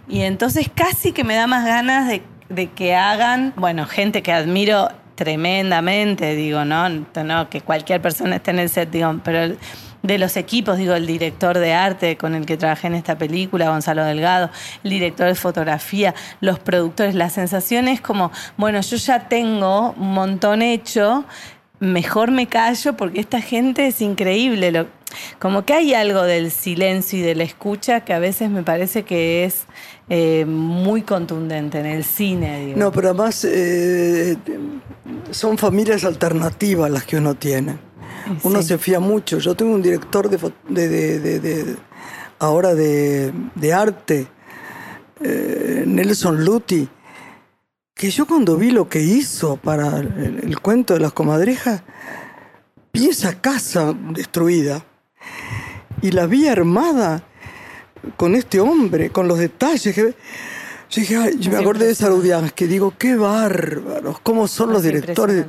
[0.08, 4.32] y entonces casi que me da más ganas de, de que hagan, bueno, gente que
[4.32, 6.88] admiro tremendamente, digo, ¿no?
[6.88, 9.58] no que cualquier persona esté en el set, digo, pero el-
[10.02, 13.70] de los equipos, digo, el director de arte con el que trabajé en esta película,
[13.70, 14.50] Gonzalo Delgado,
[14.82, 20.12] el director de fotografía, los productores, la sensación es como, bueno, yo ya tengo un
[20.12, 21.24] montón hecho,
[21.80, 24.72] mejor me callo porque esta gente es increíble.
[24.72, 24.86] Lo-
[25.38, 29.02] como que hay algo del silencio y de la escucha que a veces me parece
[29.02, 29.64] que es
[30.08, 32.64] eh, muy contundente en el cine.
[32.66, 32.78] Digo.
[32.78, 34.36] No, pero además eh,
[35.30, 37.76] son familias alternativas las que uno tiene.
[38.42, 38.68] Uno Sí.
[38.68, 39.38] se fía mucho.
[39.38, 41.76] Yo tengo un director de, fo- de- de- de- de-
[42.38, 44.26] ahora de, de arte,
[45.20, 46.88] eh, Nelson Luti,
[47.94, 51.82] que yo cuando vi lo que hizo para el, el cuento de las comadrejas,
[52.92, 54.84] vi esa casa destruida
[56.00, 57.22] y la vi armada
[58.16, 60.14] con este hombre, con los detalles que...
[60.92, 64.84] Yo, dije, ay, yo me acordé de Sarudians, que digo, qué bárbaros, cómo son los
[64.84, 65.46] Es directores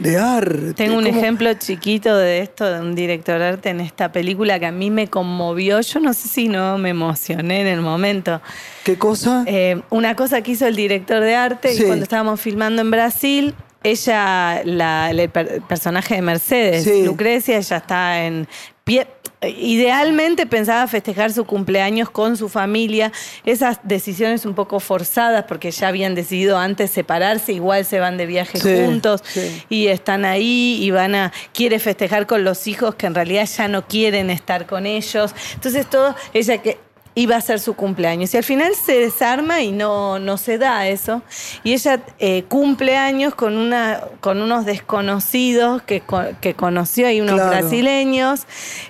[0.00, 0.74] de arte.
[0.74, 4.58] Tengo un cómo- ejemplo chiquito de esto, de un director de arte en esta película
[4.58, 5.80] que a mí me conmovió.
[5.80, 8.40] Yo no sé si no me emocioné en el momento.
[8.82, 9.44] ¿Qué cosa?
[9.46, 11.84] Eh, una cosa que hizo el director de arte, Sí.
[11.84, 17.04] y cuando estábamos filmando en Brasil, ella, la, el per- personaje de Mercedes, Sí.
[17.04, 18.48] Lucrecia, ella está en
[18.82, 19.06] pie.
[19.48, 23.10] Idealmente pensaba festejar su cumpleaños con su familia.
[23.44, 28.26] Esas decisiones un poco forzadas, porque ya habían decidido antes separarse, igual se van de
[28.26, 29.64] viaje Sí, juntos sí.
[29.68, 33.66] y están ahí y van a quiere festejar con los hijos que en realidad ya
[33.68, 35.34] no quieren estar con ellos.
[35.54, 36.78] Entonces todo ella que
[37.14, 40.86] iba a ser su cumpleaños y al final se desarma y no, no se da
[40.88, 41.20] eso
[41.62, 46.02] y ella eh, cumple años con una con unos desconocidos que,
[46.40, 47.50] que conoció ahí unos Claro.
[47.50, 48.46] brasileños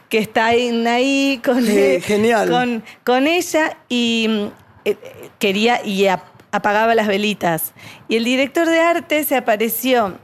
[0.09, 2.49] que están ahí con, genial.
[2.49, 4.51] con, con ella y
[4.85, 4.97] eh,
[5.41, 7.73] quería y ap- apagaba las velitas
[8.09, 10.17] y el director de arte se apareció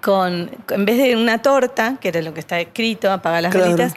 [0.00, 3.66] con, en vez de una torta, que era lo que está escrito, apagar las Claro.
[3.76, 3.94] velitas,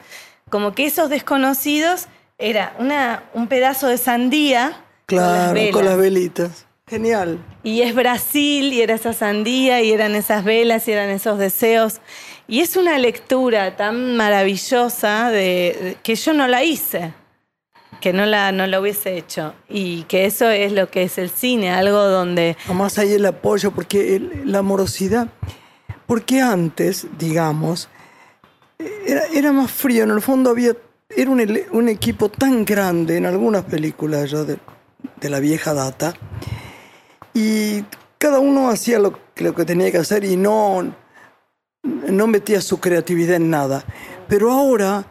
[0.50, 5.98] como que esos desconocidos era una, un pedazo de sandía claro, con las con las
[5.98, 5.98] velas.
[5.98, 6.66] velitas.
[6.88, 7.40] Genial.
[7.64, 12.00] Y es Brasil, y era esa sandía, y eran esas velas, y eran esos deseos.
[12.48, 17.12] Y es una lectura tan maravillosa de, de- que yo no la hice,
[18.02, 19.56] que no la, no la hubiese hecho.
[19.68, 23.72] Y que eso es lo que es el cine, algo donde Además hay el apoyo,
[23.72, 25.28] porque el- la morosidad,
[26.06, 27.90] porque antes, digamos,
[29.08, 30.74] era, era más frío, en el fondo había,
[31.10, 34.58] era un, un equipo tan grande en algunas películas ya de,
[35.20, 36.14] de la vieja data,
[37.34, 37.84] y
[38.18, 40.94] cada uno hacía lo, que- lo que tenía que hacer y no,
[41.84, 43.84] no metía su creatividad en nada.
[44.28, 45.06] Pero ahora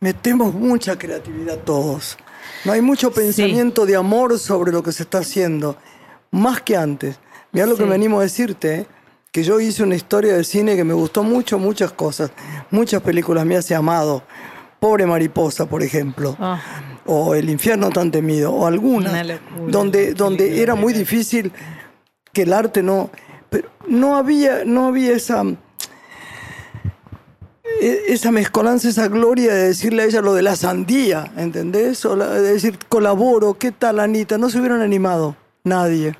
[0.00, 2.18] metemos mucha creatividad todos.
[2.64, 5.76] No hay mucho pensamiento de amor sobre lo que se está haciendo,
[6.30, 7.18] más que antes.
[7.52, 7.88] Mira lo que Sí.
[7.88, 8.86] me animo a decirte, ¿eh?
[9.32, 12.30] que yo hice una historia de cine que me gustó mucho, muchas cosas,
[12.70, 14.22] muchas películas me hace amado.
[14.80, 16.58] Pobre mariposa, por ejemplo, Oh.
[17.06, 19.62] o El infierno tan temido, o algunas, Una locura.
[19.72, 21.52] donde, donde era muy difícil
[22.32, 23.10] que el arte no,
[23.50, 25.42] pero no había, no había esa
[27.80, 32.04] e- esa mezcolanza, esa gloria de decirle a ella lo de la sandía, ¿entendés?
[32.04, 34.38] O la- de decir, colaboro, ¿qué tal, Anita?
[34.38, 36.16] No se hubieran animado, nadie.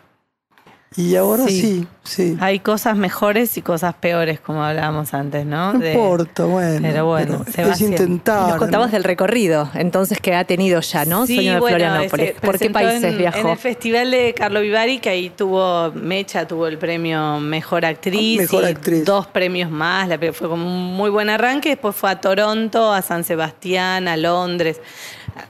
[0.96, 1.61] Y ahora Sí.
[1.61, 2.37] sí, sí.
[2.40, 5.74] hay cosas mejores y cosas peores, como hablábamos antes, ¿no?
[5.74, 6.79] No De- importa, bueno.
[6.81, 8.03] pero bueno, se va es haciendo.
[8.03, 8.48] intentar.
[8.48, 8.92] Nos contabas ¿no?
[8.94, 11.27] del recorrido, entonces que ha tenido ya, ¿no?
[11.27, 12.31] Sí, Sueño de bueno, Florianópolis.
[12.31, 13.38] ese ¿Por qué países en, viajó?
[13.38, 18.38] En el festival de Carlo Vivari, que ahí tuvo, Mecha tuvo el premio Mejor Actriz.
[18.40, 19.05] Mejor y Actriz.
[19.05, 21.68] Dos premios más, la fue como un muy buen arranque.
[21.68, 24.81] Después fue a Toronto, a San Sebastián, a Londres.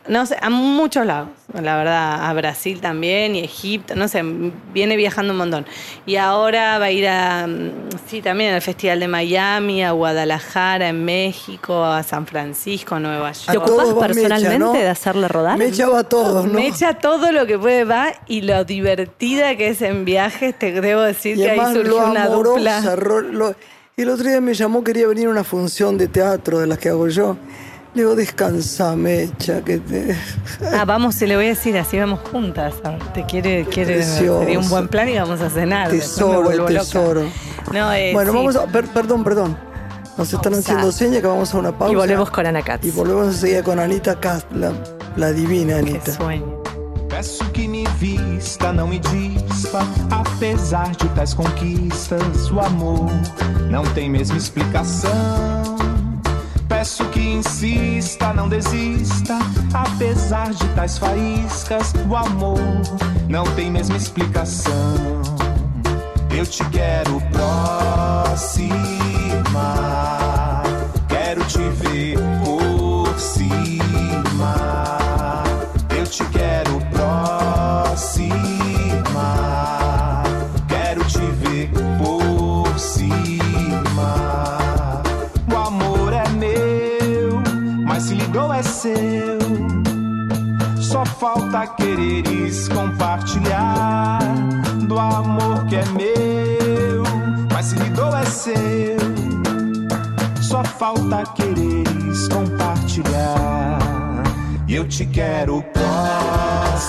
[0.09, 4.23] No sé, a muchos lados, la verdad, a Brasil también y Egipto, no sé,
[4.73, 5.67] viene viajando un montón.
[6.07, 7.71] Y ahora va a ir a, mm,
[8.09, 13.33] sí, también al Festival de Miami, a Guadalajara, en México, a San Francisco, a Nueva
[13.33, 13.51] York.
[13.51, 14.73] ¿Te va Mecha, personalmente ¿no?
[14.73, 15.59] de hacerle rodar?
[15.59, 16.53] Me echaba a todos, ¿no?
[16.55, 20.73] Me echa todo lo que puede va y lo divertida que es en viajes, te
[20.81, 22.97] debo decir y que ahí surgió lo una amorosa.
[22.97, 23.21] dupla.
[23.33, 23.55] lo-
[23.97, 26.79] y el otro día me llamó, quería venir a una función de teatro de las
[26.79, 27.37] que hago yo.
[27.99, 30.17] Le digo, descansa, Mecha, que te...
[30.73, 32.75] Ah, vamos, se le voy a decir, así vamos juntas.
[33.13, 35.91] Te quiere, quiere, sería un buen plan y vamos a cenar.
[35.91, 36.75] Tesoro, loca.
[36.75, 37.23] tesoro.
[37.73, 38.37] No, eh, bueno, sí.
[38.39, 38.67] vamos a...
[38.67, 39.57] per- perdón, perdón.
[40.17, 41.93] Nos están Vamos haciendo señas que vamos a una pausa.
[41.93, 42.85] Y volvemos con Ana Katz.
[42.87, 44.71] Y volvemos enseguida con Anita Cast, la,
[45.17, 46.13] la divina Qué Anita.
[46.13, 46.63] sueño.
[47.09, 53.11] Peço que me vista, não me dispa, apesar de tais conquistas, o amor
[53.69, 55.78] não tem mesma explicação.
[56.69, 59.39] Peço que insista, não desista,
[59.73, 62.59] apesar de tais faíscas, o amor
[63.29, 64.73] não tem mesma explicação.
[66.31, 68.73] Eu te quero próxima,
[71.09, 73.78] quero te ver por cima.
[90.89, 94.21] Só falta quereres compartilhar
[94.89, 97.03] do amor que é meu,
[97.53, 98.97] mas se ligou é seu.
[100.41, 103.79] Só falta quereres compartilhar.
[104.67, 106.89] E eu te quero próxima.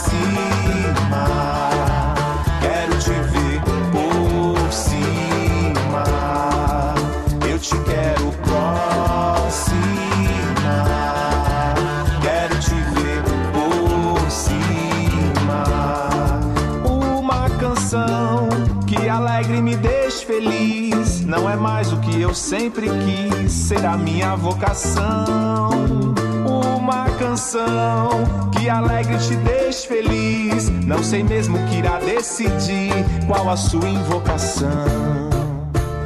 [22.30, 26.14] Eu sempre quis, ser a minha vocação.
[26.48, 30.70] Uma canção que alegre te deixe feliz.
[30.86, 32.94] Não sei mesmo que irá decidir
[33.26, 34.70] qual a sua invocação.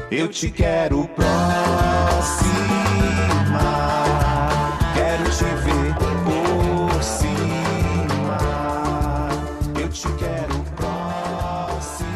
[0.10, 1.34] Eu te quero próxima.
[4.94, 8.38] Quero te ver por cima.
[9.78, 12.14] Eu te quero próxima.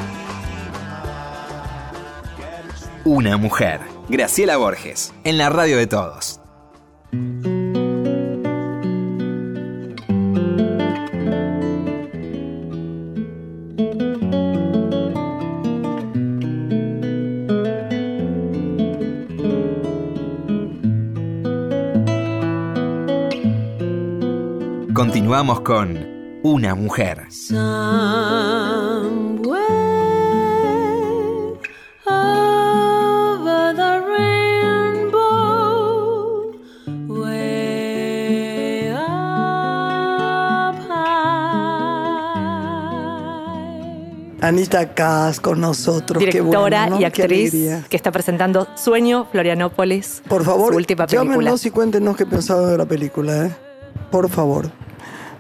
[3.04, 3.87] Una mujer.
[4.10, 6.40] Graciela Borges, en la radio de todos.
[24.94, 27.28] Continuamos con Una mujer.
[44.42, 46.20] Anita Cast con nosotros.
[46.24, 47.08] qué Directora bueno, ¿no?
[47.08, 47.54] y Qué actriz
[47.90, 50.22] que está presentando Sueño Florianópolis.
[50.28, 51.32] Por favor, su última película.
[51.36, 53.52] llámenos y cuéntenos qué pensaban de la película, ¿eh?
[54.12, 54.70] Por favor.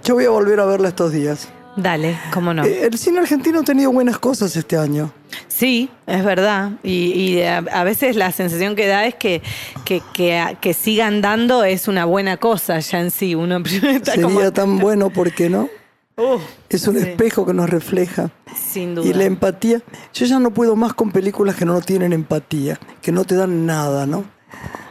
[0.03, 1.47] Yo voy a volver a verla estos días.
[1.75, 2.63] Dale, cómo no.
[2.65, 5.11] Eh, el cine argentino ha tenido buenas cosas este año.
[5.47, 6.71] Sí, es verdad.
[6.81, 9.43] Y, y a, a veces la sensación que da es que,
[9.85, 13.35] que, que, que sigan dando es una buena cosa ya en sí.
[13.35, 13.61] Uno
[14.03, 15.69] Sería como- tan bueno, ¿por qué no?
[16.17, 17.07] Uh, Es un Sí.
[17.09, 18.31] espejo que nos refleja.
[18.55, 19.05] sin duda.
[19.07, 19.81] Y la empatía.
[20.13, 23.65] Yo ya no puedo más con películas que no tienen empatía, que no te dan
[23.67, 24.25] nada, ¿no?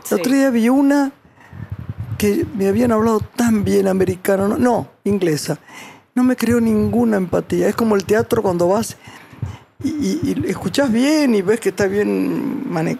[0.05, 0.15] Sí.
[0.15, 1.11] El otro día vi una
[2.17, 5.59] que me habían hablado tan bien americano, no, no, inglesa.
[6.15, 7.69] No me creó ninguna empatía.
[7.69, 8.97] Es como el teatro cuando vas
[9.83, 12.99] y, y- y escuchás bien y ves que está bien mane-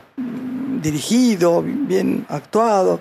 [0.83, 3.01] dirigido, bien actuado,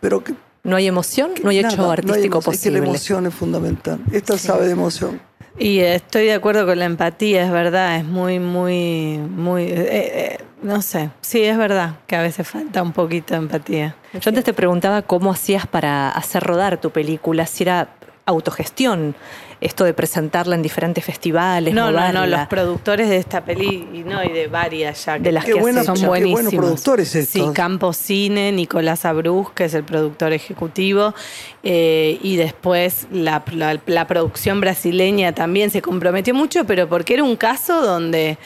[0.00, 0.34] pero que
[0.66, 2.54] No hay emoción, no hay nada, hecho no artístico emoción.
[2.54, 2.78] Es que la posible.
[2.78, 4.00] emoción es fundamental.
[4.10, 5.20] Esta sabe de emoción.
[5.58, 10.38] Y estoy de acuerdo con la empatía, es verdad, es muy, muy, muy, eh, eh,
[10.62, 13.96] no sé, sí, es verdad que a veces falta un poquito de empatía.
[14.12, 17.88] Yo antes te preguntaba cómo hacías para hacer rodar tu película, si era
[18.26, 19.14] autogestión,
[19.60, 23.98] esto de presentarla en diferentes festivales, No, no, no, los productores de esta peli, y
[24.04, 25.18] no, y de varias ya.
[25.18, 26.02] De las Qué que buena- son hecho.
[26.04, 26.64] qué buenos buenísimos.
[26.64, 27.46] productores estos.
[27.48, 31.14] Sí, Campos Cine, Nicolás Abruz, que es el productor ejecutivo,
[31.62, 37.24] eh, y después la, la- la producción brasileña también se comprometió mucho, pero porque era
[37.24, 38.36] un caso donde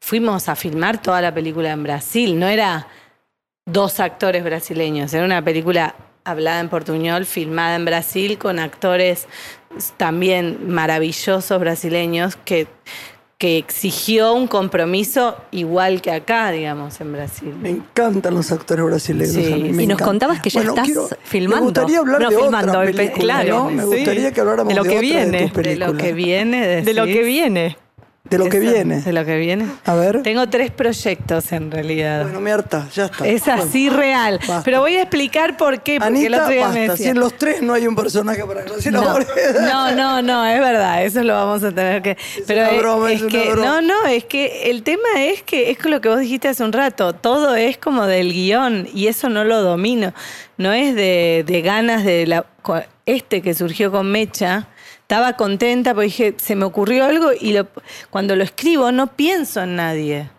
[0.00, 2.86] fuimos a filmar toda la película en Brasil, no era
[3.66, 5.94] dos actores brasileños, era una película
[6.24, 9.26] hablada en portuñol, filmada en Brasil, con actores
[9.96, 12.66] también maravillosos brasileños que,
[13.38, 17.54] que exigió un compromiso igual que acá, digamos, en Brasil.
[17.60, 19.32] Me encantan los actores brasileños.
[19.34, 21.56] Sí, a mí me y nos contabas que ya Bueno, estás quiero- filmando.
[21.64, 23.70] Me gustaría hablar No, de filmando, otra película, claro, ¿no?
[23.70, 23.88] Me sí.
[23.88, 26.82] gustaría que habláramos De lo de, que otra viene, de tus De lo que viene,
[26.82, 27.76] De lo que viene.
[28.32, 29.00] De lo que Eso, viene.
[29.00, 29.66] De lo que viene.
[29.84, 30.22] A ver.
[30.22, 32.22] Tengo tres proyectos en realidad.
[32.22, 33.26] Bueno, me harta, ya está.
[33.26, 34.38] es así Bueno, real.
[34.38, 34.62] basta.
[34.64, 35.98] Pero voy a explicar por qué.
[36.00, 36.96] Porque el Anita, otro día me basta.
[36.96, 39.20] Si decía- en los tres no hay un personaje para no,
[39.60, 42.16] no, no, no, es verdad, eso lo vamos a tener que.
[42.46, 43.66] pero una es- broma, es, es una que broma.
[43.66, 46.64] no, no, es que el tema es que es con lo que vos dijiste hace
[46.64, 50.12] un rato, todo es como del guion y eso no lo domino,
[50.56, 52.46] no es de, de ganas de la
[53.06, 54.68] este que surgió con Mecha.
[55.02, 57.68] Estaba contenta porque dije, se me ocurrió algo y lo-
[58.10, 60.30] cuando lo escribo no pienso en nadie.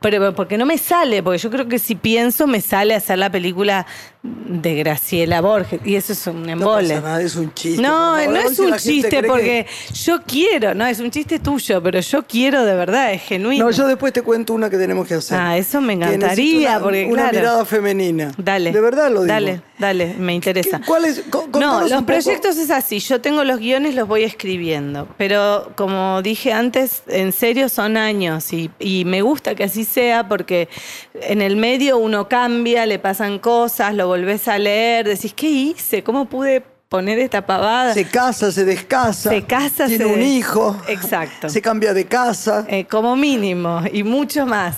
[0.00, 3.30] Pero porque no me sale, porque yo creo que si pienso me sale hacer la
[3.30, 3.86] película
[4.22, 6.90] de Graciela Borges y eso es un No embole.
[6.90, 7.82] pasa nada, es un chiste.
[7.82, 12.22] No, no es un chiste porque yo quiero, no, es un chiste tuyo, pero yo
[12.24, 13.64] quiero de verdad, es genuino.
[13.64, 15.36] No, yo después te cuento una que tenemos que hacer.
[15.40, 17.36] Ah, eso me encantaría, una, porque Una claro.
[17.38, 18.30] mirada femenina.
[18.38, 18.70] Dale.
[18.70, 19.26] De verdad lo digo.
[19.34, 20.78] Dale, dale, me interesa.
[20.78, 21.24] ¿Qué- cuál es?
[21.58, 23.00] No, los proyectos es así.
[23.00, 25.08] Yo tengo los guiones, los voy escribiendo.
[25.18, 28.52] Pero como dije antes, en serio son años.
[28.52, 30.68] Y, y me gusta que así sea porque
[31.14, 36.02] en el medio uno cambia, le pasan cosas, lo volvés a leer, decís, ¿qué hice?
[36.02, 37.94] ¿Cómo pude poner esta pavada?
[37.94, 39.30] Se casa, se descasa.
[39.30, 40.76] Se casa, Tiene se un des- hijo.
[40.88, 41.48] Exacto.
[41.48, 42.66] Se cambia de casa.
[42.68, 44.76] Eh, como mínimo, y mucho más.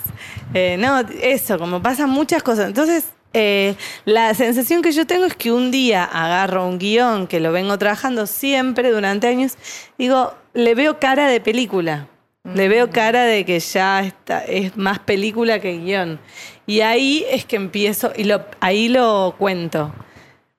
[0.55, 2.67] Eh, no, eso, como pasan muchas cosas.
[2.69, 7.41] Entonces, eh, la sensación que yo tengo es que un día agarro un guion que
[7.41, 9.55] lo vengo trabajando siempre durante años,
[9.99, 12.07] digo, le veo cara de película.
[12.45, 16.21] Le veo cara de que ya está, es más película que guion.
[16.67, 19.93] Y ahí es que empiezo, y lo, ahí lo cuento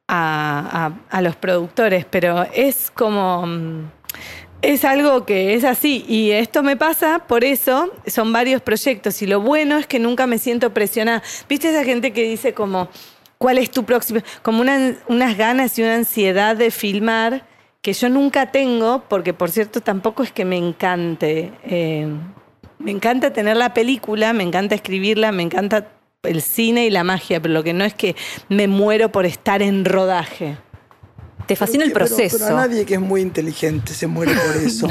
[0.07, 3.45] a, a- los productores, pero es como...
[3.45, 3.89] mm,
[4.61, 9.27] es algo que es así y esto me pasa, por eso son varios proyectos y
[9.27, 11.21] lo bueno es que nunca me siento presionada.
[11.47, 12.87] ¿Viste esa gente que dice como,
[13.37, 14.21] ¿cuál es tu próximo?
[14.41, 17.45] Como una- unas ganas y una ansiedad de filmar
[17.83, 21.51] que yo nunca tengo, porque por cierto tampoco es que me encante.
[21.63, 22.07] eh,
[22.79, 25.87] me encanta tener la película, me encanta escribirla, me encanta
[26.25, 28.15] el cine y la magia, pero lo que no es que
[28.49, 30.57] me muero por estar en rodaje.
[31.45, 32.37] Te fascina el proceso.
[32.39, 34.87] Pero, a nadie que es muy inteligente se muere por eso.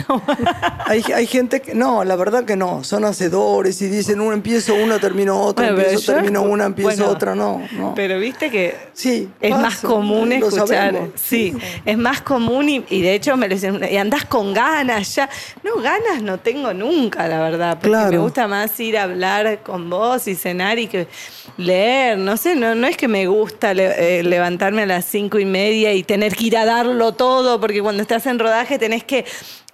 [0.87, 1.75] hay, hay gente que.
[1.75, 2.85] No, la verdad que no.
[2.85, 6.89] Son hacedores y dicen, uno empiezo una, termino Bueno, pero empiezo, yo- termino una, empiezo
[6.91, 7.35] bueno, otra.
[7.35, 7.93] No, no.
[7.95, 9.29] Pero viste que sí.
[9.41, 11.09] Es pasa, más común escuchar.
[11.17, 15.15] Sí, es más común y, y de hecho me lo dicen, y andás con ganas
[15.15, 15.29] ya.
[15.63, 18.11] No, ganas no tengo nunca, la verdad, porque Claro.
[18.13, 21.09] me gusta más ir a hablar con vos y cenar y que
[21.57, 22.19] leer.
[22.19, 25.45] No sé, no, no es que me gusta le- eh, levantarme a las cinco y
[25.45, 29.25] media y tener que ir a darlo todo, porque cuando estás en rodaje tenés que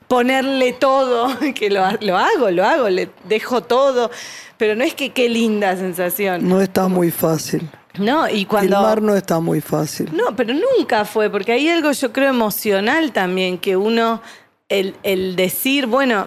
[0.09, 4.11] ponerle todo, que lo, lo hago, lo hago, le dejo todo.
[4.57, 6.49] Pero no es que qué linda sensación.
[6.49, 7.71] No está muy fácil.
[7.99, 8.77] No, y cuando.
[8.77, 10.11] Filmar no está muy fácil.
[10.15, 14.21] No, pero nunca fue, porque hay algo yo creo emocional también, que uno,
[14.69, 16.27] el, el decir, bueno,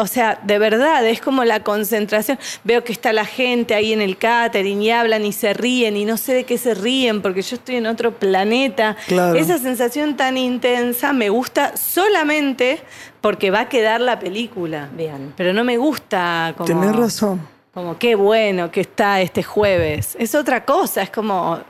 [0.00, 2.38] o sea, de verdad, es como la concentración.
[2.64, 6.06] Veo que está la gente ahí en el catering y hablan y se ríen y
[6.06, 8.96] no sé de qué se ríen porque yo estoy en otro planeta.
[9.06, 9.34] Claro.
[9.34, 12.80] Esa sensación tan intensa me gusta solamente
[13.20, 14.88] porque va a quedar la película.
[14.96, 15.34] Bien.
[15.36, 16.66] Pero no me gusta como...
[16.66, 17.46] Tenés razón.
[17.74, 20.16] Como qué bueno que está este jueves.
[20.18, 21.60] Es otra cosa, es como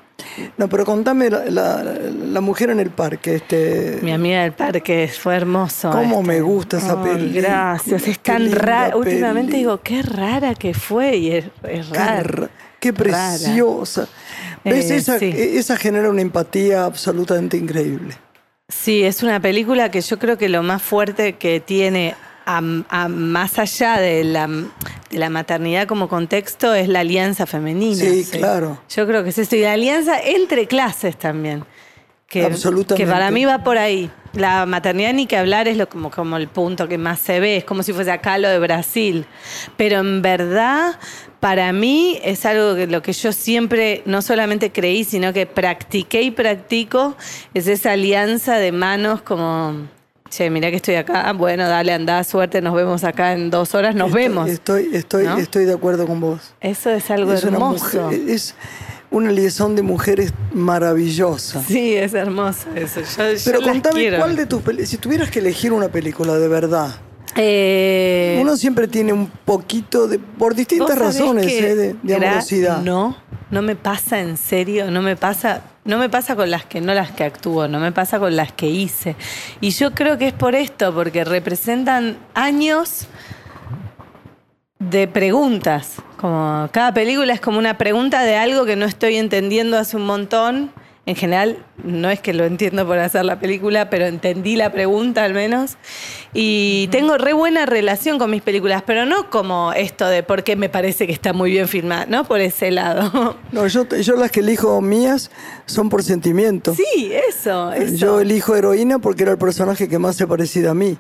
[0.57, 3.35] No, pero contame la, la- la mujer en el parque.
[3.37, 5.91] Este, Mi amiga del parque fue hermoso.
[5.91, 6.27] ¿Cómo este.
[6.29, 7.41] me gusta esa película?
[7.41, 8.97] Gracias, es tan rara.
[8.97, 11.45] Últimamente digo, qué rara que fue y es,
[11.91, 12.23] rara.
[12.23, 13.29] ra- qué Rara.
[13.33, 14.09] preciosa.
[14.65, 14.91] ¿Ves?
[14.91, 15.33] Eh, esa, sí.
[15.37, 18.15] esa genera una empatía absolutamente increíble.
[18.69, 22.15] Sí, es una película que yo creo que lo más fuerte que tiene,
[22.47, 27.97] a- a- más allá de la, de la maternidad como contexto, es la alianza femenina.
[28.05, 28.81] Sí, claro.
[28.95, 29.57] Yo creo que es esto.
[29.57, 31.65] Y la alianza entre clases también.
[32.29, 33.05] Que, Absolutamente.
[33.05, 34.09] Que para mí va por ahí.
[34.35, 37.57] La maternidad ni que hablar es lo, como, como el punto que más se ve.
[37.57, 39.27] Es como si fuese acá lo de Brasil.
[39.77, 40.93] Pero en verdad,
[41.41, 46.23] para mí es algo que lo que yo siempre no solamente creí, sino que practiqué
[46.23, 47.17] y practico,
[47.53, 49.89] es esa alianza de manos como...
[50.31, 51.33] Che, mirá que estoy acá.
[51.33, 54.49] Bueno, dale, andá, suerte, nos vemos acá en dos horas, nos Estoy- vemos.
[54.49, 55.39] Estoy, estoy, ¿No?
[55.39, 56.55] estoy de acuerdo con vos.
[56.61, 58.03] Eso es algo es una hermoso.
[58.05, 58.55] mujer, es
[59.11, 61.61] una liaison de mujeres maravillosa.
[61.67, 63.01] Sí, es hermoso eso.
[63.01, 64.19] Yo, yo Pero contame, quiero.
[64.19, 66.95] ¿cuál de tus peli- si tuvieras que elegir una película de verdad,
[67.37, 72.83] Eh, uno siempre tiene un poquito de, por ¿vos distintas razones, eh, de, de amorosidad.
[72.83, 73.17] No,
[73.51, 76.95] no me pasa en serio, no me pasa, no me pasa con las que no
[76.95, 79.17] las que actúo, no me pasa con las que hice.
[79.61, 83.09] Y yo creo que es por esto, porque representan años
[84.79, 85.97] de preguntas.
[86.17, 90.07] Como cada película es como una pregunta de algo que no estoy entendiendo hace un
[90.07, 90.71] montón
[91.11, 95.25] en general, no es que lo entiendo por hacer la película, pero entendí la pregunta
[95.25, 95.77] al menos.
[96.33, 100.55] Y tengo re buena relación con mis películas, pero no como esto de por qué
[100.55, 103.37] me parece que está muy bien filmada, no por ese lado.
[103.53, 105.31] No, yo, yo las que elijo mías
[105.67, 106.75] son por sentimiento.
[106.75, 107.97] Sí, eso, eso.
[107.97, 110.97] Yo elijo heroína porque era el personaje que más se parecía a mí.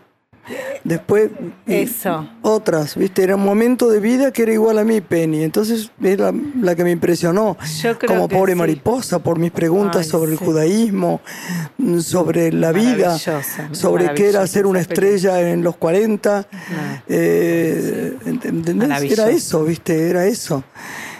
[0.82, 1.30] Después,
[1.66, 2.28] Eso.
[2.42, 3.22] otras, ¿viste?
[3.22, 5.42] Era un momento de vida que era igual a mí, Penny.
[5.42, 7.56] Entonces, es la, que me impresionó.
[7.82, 8.58] Yo creo como que pobre sí.
[8.58, 11.20] mariposa, por mis preguntas Ay, sobre el judaísmo,
[11.78, 13.18] mm, sobre la vida,
[13.72, 16.46] sobre qué era ser una estrella en los 40.
[17.08, 19.12] eh, ent- ¿entendés?
[19.12, 20.08] Era eso, ¿viste?
[20.08, 20.64] Era eso.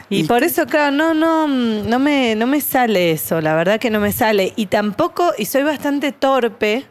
[0.09, 3.91] Y, por eso, claro, no, no, no me, no me sale eso, la verdad que
[3.91, 4.53] no me sale.
[4.57, 6.85] Y tampoco, y soy bastante torpe.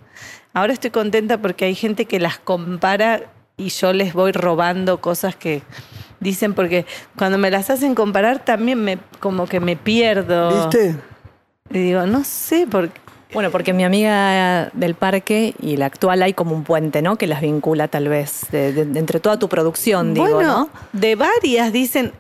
[0.54, 3.22] Ahora estoy contenta porque hay gente que las compara
[3.58, 5.62] y yo les voy robando cosas que
[6.20, 6.86] dicen, porque
[7.18, 10.64] cuando me las hacen comparar también me como que me pierdo.
[10.70, 10.96] ¿Viste?
[11.72, 12.90] Y digo, no sé, por
[13.34, 17.16] Bueno, porque mi amiga del parque y la actual hay como un puente, ¿no?
[17.16, 20.70] Que las vincula tal vez de, de- de entre toda tu producción, digo, bueno, ¿no?
[20.94, 22.12] de varias dicen,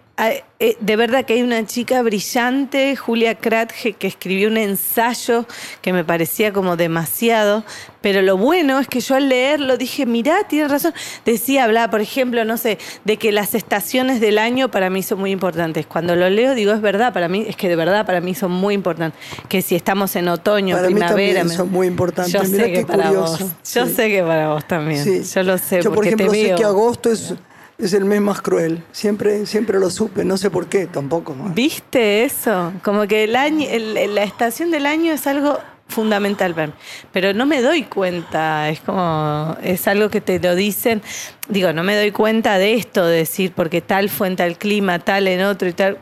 [0.81, 5.45] de verdad que hay una chica brillante, Julia Kratge, que escribió un ensayo
[5.81, 7.63] que me parecía como demasiado,
[8.01, 10.93] pero lo bueno es que yo al leerlo dije, mirá, tiene razón.
[11.25, 15.19] Decía, hablaba, por ejemplo, no sé, de que las estaciones del año para mí son
[15.19, 15.85] muy importantes.
[15.85, 18.51] Cuando lo leo digo, es verdad, para mí, es que de verdad para mí son
[18.51, 19.17] muy importantes.
[19.47, 21.43] Que si estamos en otoño, Para primavera...
[21.45, 22.33] me- son muy importantes.
[22.33, 23.43] Yo Mirá sé que qué para curioso.
[23.45, 23.73] vos.
[23.73, 23.93] Yo Sí.
[23.93, 25.03] sé que para vos también.
[25.03, 25.21] Sí.
[25.33, 27.33] Yo lo sé, Yo, por porque ejemplo, te sé que agosto es,
[27.79, 28.83] es el mes más cruel.
[28.91, 31.35] Siempre, siempre lo supe, no sé por qué tampoco.
[31.55, 32.73] ¿Viste eso?
[32.83, 35.57] Como que el año, el- la estación del año es algo
[35.87, 36.73] fundamental para mí.
[37.11, 41.01] Pero no me doy cuenta, es como, es algo que te lo dicen.
[41.47, 44.99] Digo, no me doy cuenta de esto, de decir, porque tal fue en tal clima,
[44.99, 45.97] tal en otro y tal.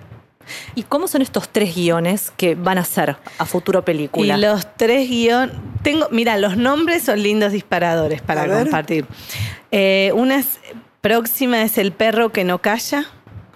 [0.75, 4.37] ¿Y cómo son estos tres guiones que van a ser a futuro película?
[4.37, 5.53] Y los tres guiones.
[5.83, 9.05] Tengo, mira, los nombres son lindos disparadores para compartir.
[9.71, 10.59] Eh, una es-
[11.07, 13.05] próxima es El perro que no calla.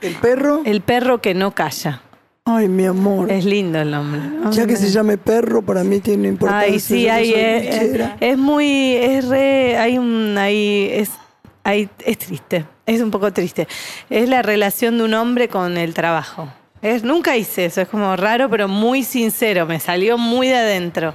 [0.01, 2.01] El perro, El perro que no calla.
[2.45, 3.29] ay, mi amor.
[3.29, 4.21] Es lindo el nombre.
[4.21, 4.51] ¿no?
[4.51, 6.73] Ya que se llame perro, para mí tiene importancia.
[6.73, 11.11] Ay, sí, Yo que hay, soy es, es muy, es re, hay un, hay, es,
[11.65, 13.67] hay, es triste, es un poco triste.
[14.09, 16.47] Es la relación de un hombre con el trabajo.
[16.81, 21.13] Es, nunca hice eso, es como raro, pero muy sincero, me salió muy de adentro.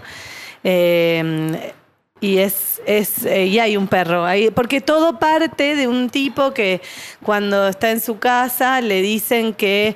[0.62, 1.72] Eh,
[2.21, 6.53] y es, es eh, y hay un perro ahí, porque todo parte de un tipo
[6.55, 6.81] que
[7.23, 9.95] cuando está en su casa le dicen que,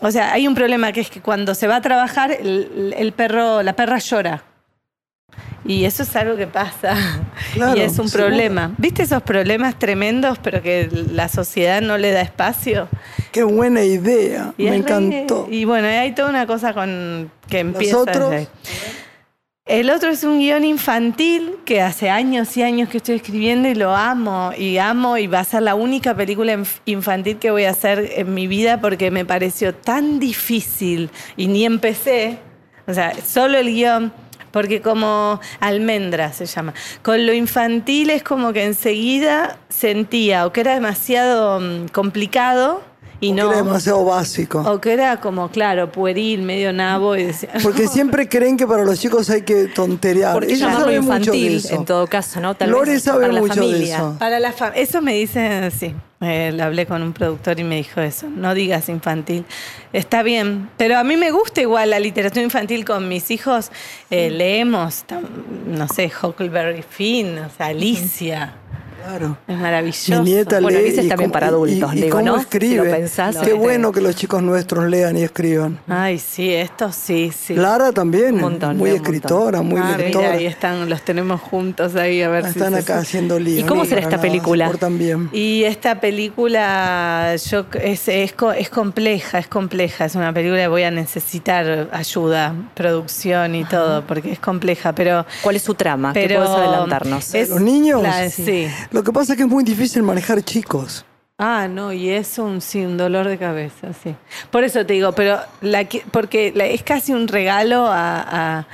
[0.00, 3.12] o sea, hay un problema que es que cuando se va a trabajar el, el
[3.12, 4.44] perro, la perra llora.
[5.64, 6.94] Y eso es algo que pasa.
[7.54, 8.28] Claro, y es un seguro.
[8.28, 8.72] problema.
[8.78, 12.88] ¿Viste esos problemas tremendos, pero que la sociedad no le da espacio?
[13.32, 14.54] Qué buena idea.
[14.56, 15.46] Y me re- encantó.
[15.50, 17.98] Y bueno, hay toda una cosa con que empieza.
[17.98, 18.30] otros?
[18.30, 18.48] desde.
[19.68, 23.74] El otro es un guion infantil que hace años y años que estoy escribiendo y
[23.74, 24.50] lo amo.
[24.56, 28.12] Y amo y va a ser la única película inf- infantil que voy a hacer
[28.16, 32.38] en mi vida porque me pareció tan difícil y ni empecé.
[32.86, 34.10] O sea, solo el guion.
[34.50, 36.72] Porque como almendra se llama.
[37.02, 42.82] Con lo infantil es como que enseguida sentía o que era demasiado mm, complicado
[43.20, 43.48] y Porque no.
[43.52, 44.60] Era demasiado básico.
[44.60, 47.16] O que era como, claro, pueril, medio nabo.
[47.16, 50.34] Y decía, Porque siempre creen que para los chicos hay que tonterear.
[50.34, 51.74] ¿Por qué Ella llamarlo sabe mucho de infantil eso.
[51.74, 52.54] en todo caso, no?
[52.54, 53.96] Tal Lore vez sabe para la mucho de familia.
[53.96, 54.16] eso.
[54.18, 55.94] Para la Eso me dicen, sí.
[56.20, 58.28] Eh, le hablé con un productor y me dijo eso.
[58.28, 59.44] No digas infantil.
[59.92, 60.68] Está bien.
[60.76, 63.70] Pero a mí me gusta igual la literatura infantil con mis hijos.
[64.10, 65.04] Eh, leemos,
[65.66, 68.54] no sé, Huckleberry Finn, o sea, Alicia.
[69.08, 69.38] Claro.
[69.48, 70.22] Es maravilloso.
[70.22, 72.26] Mi nieta Bueno, lee Alicia es y también cómo- para y- adultos, y, digo, cómo
[72.26, 72.34] ¿no?
[72.36, 72.76] Si escribe.
[72.76, 75.78] lo pensás, Qué este- bueno que los chicos nuestros lean y escriban.
[75.88, 77.54] Ay, sí, esto sí, sí.
[77.54, 79.06] Lara también, Un montón, muy montón.
[79.14, 80.26] escritora, muy Ah, lectora.
[80.28, 83.60] mira, ahí están, los tenemos juntos ahí a ver si Están se- acá haciendo lío.
[83.60, 84.70] ¿Y cómo será esta película?
[84.90, 85.30] Bien.
[85.32, 90.04] Y esta película yo, es, es, es compleja, es compleja.
[90.04, 94.92] Es una película que voy a necesitar ayuda, producción y todo, porque es compleja.
[94.94, 96.12] Pero, ¿Cuál es su trama?
[96.12, 97.34] ¿Qué pero puedes adelantarnos?
[97.34, 98.02] es ¿Los niños?
[98.02, 98.66] la- sí.
[98.98, 101.04] Lo que pasa es que es muy difícil manejar chicos.
[101.38, 104.12] Ah, no, y es un, sí, dolor de cabeza, sí.
[104.50, 108.66] Por eso te digo, pero la, que- porque es casi un regalo a-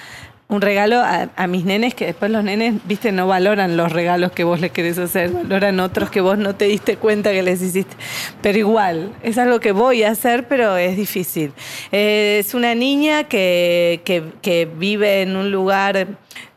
[0.47, 4.45] un regalo a, mis nenes que después los nenes, viste, no valoran los regalos que
[4.45, 7.97] vos les querés hacer, valoran otros que vos no te diste cuenta que les hiciste.
[8.43, 11.53] Pero igual, es algo que voy a hacer, pero es difícil.
[11.91, 16.07] Es una niña que, que- que vive en un lugar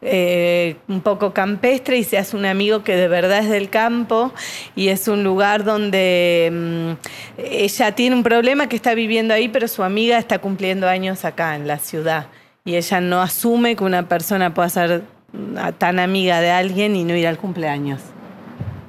[0.01, 4.31] eh, un poco campestre y se hace un amigo que de verdad es del campo
[4.75, 6.91] y es un lugar donde mm,
[7.43, 11.55] ella tiene un problema que está viviendo ahí, pero su amiga está cumpliendo años acá
[11.55, 12.27] en la ciudad.
[12.67, 17.05] Y ella no asume que una persona pueda ser mm, tan amiga de alguien y
[17.05, 18.01] no ir al cumpleaños.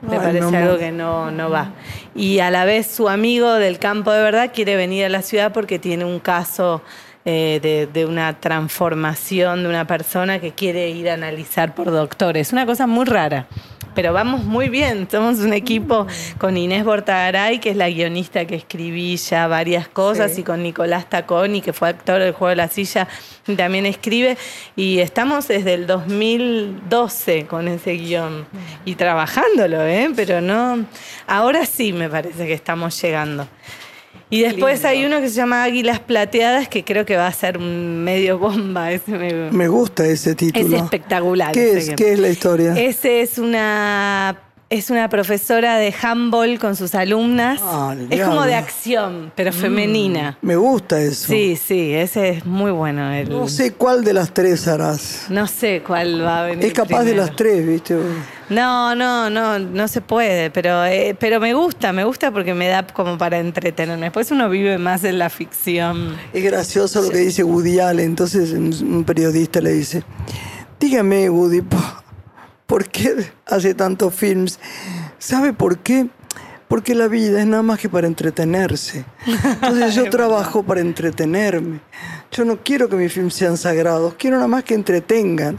[0.02, 1.70] Me Ay, parece algo que no, no va.
[2.12, 5.52] Y a la vez su amigo del campo de verdad quiere venir a la ciudad
[5.52, 6.82] porque tiene un caso
[7.24, 12.52] eh, de, de una transformación de una persona que quiere ir a analizar por doctores.
[12.52, 13.46] Una cosa muy rara.
[13.98, 16.06] Pero vamos muy bien, somos un equipo
[16.38, 20.42] con Inés Bortagaray, que es la guionista que escribí ya varias cosas, Sí.
[20.42, 23.08] y con Nicolás Taconi, que fue actor del Juego de la Silla,
[23.48, 24.38] y también escribe.
[24.76, 28.46] Y estamos desde el 2012 con ese guion
[28.84, 30.08] y trabajándolo, ¿eh?
[30.14, 30.84] Pero no.
[31.26, 33.48] Ahora sí me parece que estamos llegando.
[34.30, 37.56] Y después hay uno que se llama Águilas Plateadas, que creo que va a ser
[37.58, 38.92] un medio bomba.
[38.92, 40.76] Ese me- Me gusta ese título.
[40.76, 41.52] es espectacular.
[41.52, 42.74] ¿Qué es, ¿Qué es la historia?
[42.78, 44.36] Ese es una
[44.70, 47.58] es una profesora de handball con sus alumnas.
[47.62, 50.36] Ah, es como de acción, pero femenina.
[50.42, 51.28] Me gusta eso.
[51.28, 53.10] Sí, sí, ese es muy bueno.
[53.12, 55.24] el- No sé cuál de las tres harás.
[55.30, 56.66] no sé cuál va a venir.
[56.66, 57.96] Es capaz de las tres, ¿viste?
[58.50, 62.68] No, no, no, no se puede, pero, eh, pero me gusta, me gusta porque me
[62.68, 64.04] da como para entretenerme.
[64.06, 66.14] Después uno vive más en la ficción.
[66.34, 68.04] Es gracioso lo que dice Woody Allen.
[68.04, 70.02] Entonces un periodista le dice,
[70.78, 71.62] dígame Woody,
[72.68, 74.60] ¿por qué hace tantos films?
[75.18, 76.06] ¿Sabe por qué?
[76.68, 79.06] Porque la vida es nada más que para entretenerse.
[79.26, 81.80] Entonces yo trabajo para entretenerme.
[82.30, 85.58] Yo no quiero que mis films sean sagrados, quiero nada más que entretengan.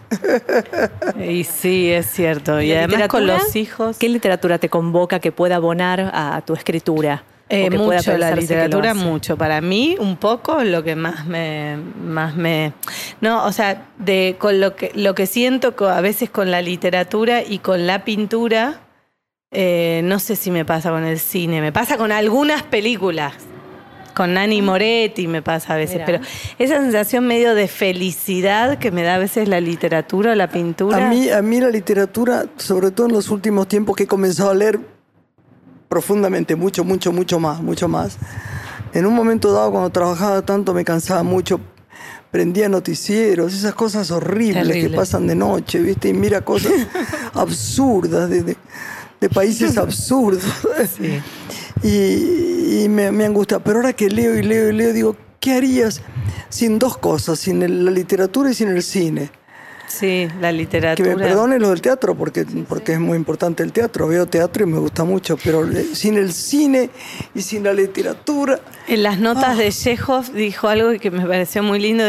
[1.19, 2.61] Y sí, es cierto.
[2.61, 3.97] Y, además con los hijos.
[3.97, 7.23] ¿Qué literatura te convoca que pueda abonar a tu escritura?
[7.51, 9.35] Eh, mucho, la literatura mucho.
[9.35, 12.73] Para mí, un poco lo que más me, más me,
[13.21, 17.41] no, o sea, de con lo que lo que siento a veces con la literatura
[17.43, 18.81] y con la pintura,
[19.51, 23.33] eh, no sé si me pasa con el cine, me pasa con algunas películas.
[24.15, 26.05] Con Nani Moretti me pasa a veces, Mira.
[26.05, 26.19] pero
[26.59, 31.07] esa sensación medio de felicidad que me da a veces la literatura o la pintura.
[31.07, 34.49] A mí, a mí la literatura, sobre todo en los últimos tiempos que he comenzado
[34.49, 34.79] a leer
[35.89, 38.17] profundamente, mucho, mucho, mucho más, mucho más.
[38.93, 41.59] En un momento dado, cuando trabajaba tanto, me cansaba mucho.
[42.31, 46.09] Prendía noticieros, esas cosas horribles que pasan de noche, ¿viste?
[46.09, 46.71] Y mira cosas
[47.33, 48.57] absurdas, de, de-
[49.19, 50.43] de países absurdos.
[51.83, 53.59] Y, y me, me angustia.
[53.59, 56.01] Pero ahora que leo y leo y leo, digo, ¿qué harías
[56.49, 57.39] sin dos cosas?
[57.39, 59.31] Sin el- la literatura y sin el cine.
[59.89, 61.09] Sí, la Que literatura.
[61.15, 64.07] me perdone lo del teatro, porque, porque es muy importante el teatro.
[64.07, 66.89] Veo teatro y me gusta mucho, pero le- sin el cine
[67.35, 68.59] y sin la literatura.
[68.87, 69.55] En las notas Ah.
[69.55, 72.03] de Chekhov dijo algo que me pareció muy lindo,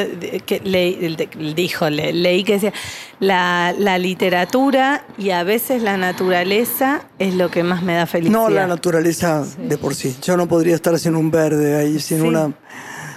[0.47, 2.73] que de- dijo, le- leí que decía,
[3.19, 8.39] la, la literatura y a veces la naturaleza es lo que más me da felicidad.
[8.41, 10.17] No la naturaleza de por sí.
[10.23, 12.27] Yo no podría estar sin un verde ahí, sin Sí.
[12.27, 12.53] una.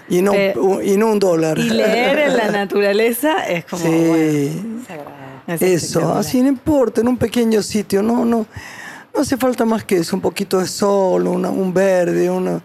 [0.10, 1.58] Y no, Pero- y no un dólar.
[1.58, 3.90] Y leer en la naturaleza es como, Sí.
[4.08, 5.04] bueno,
[5.48, 8.46] es Eso, así no importa, en un pequeño sitio, no, no,
[9.14, 12.62] no hace falta más que eso, un poquito de sol, una- un verde, una,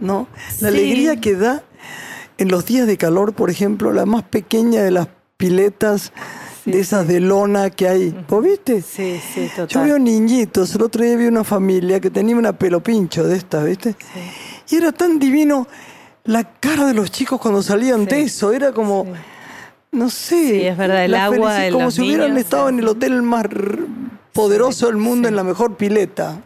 [0.00, 0.28] ¿no?
[0.60, 0.76] La Sí.
[0.76, 1.62] alegría que da
[2.38, 6.12] en los días de calor, por ejemplo, la más pequeña de las piletas
[6.66, 8.82] de esas de lona que hay, ¿vos viste?
[8.82, 9.68] Sí, sí, total.
[9.68, 13.36] Yo veo niñitos, el otro día vi una familia que tenía una pelo pincho de
[13.36, 13.94] estas, ¿viste?
[14.70, 15.68] Y era tan divino
[16.26, 19.06] la cara de los chicos cuando salían de eso, era como,
[19.92, 20.48] no sé.
[20.60, 22.88] Sí, es verdad, el agua felici- de Como los si hubieran niños, estado en el
[22.88, 23.44] hotel más
[24.32, 26.42] poderoso del mundo, en la mejor pileta.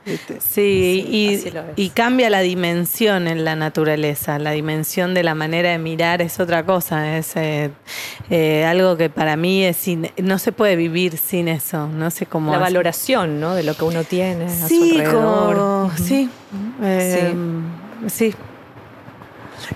[0.48, 1.42] Sí,
[1.76, 6.38] y, cambia la dimensión en la naturaleza, la dimensión de la manera de mirar es
[6.38, 7.70] otra cosa, es eh,
[8.30, 12.26] eh, algo que para mí es sin- no se puede vivir sin eso, no sé
[12.26, 12.52] cómo...
[12.52, 13.56] La valoración, ¿no?
[13.56, 15.56] De lo que uno tiene a su Sí, alrededor.
[15.56, 16.30] como- sí,
[16.82, 17.34] eh,
[18.06, 18.34] sí.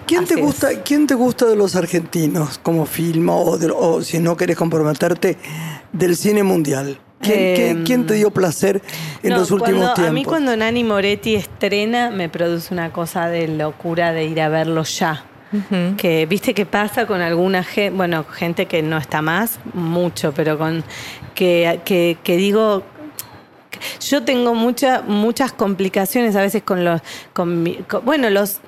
[0.07, 4.18] ¿Quién te, gusta, ¿Quién te gusta de los argentinos como filma o, de- o si
[4.18, 5.37] no querés comprometerte
[5.93, 6.99] del cine mundial?
[7.20, 8.82] ¿Quién, Eh, qué- quién te dio placer
[9.22, 10.11] en No, los últimos cuando- tiempos?
[10.11, 14.49] A mí cuando Nani Moretti estrena me produce una cosa de locura de ir a
[14.49, 15.24] verlo ya.
[15.97, 20.59] Que viste que pasa con alguna gente, bueno, gente que no está más, mucho, pero
[20.59, 20.82] con
[21.37, 22.82] que, que, que digo,
[24.01, 27.01] yo tengo mucha, muchas complicaciones a veces con los,
[27.32, 28.59] con mi- con- bueno, los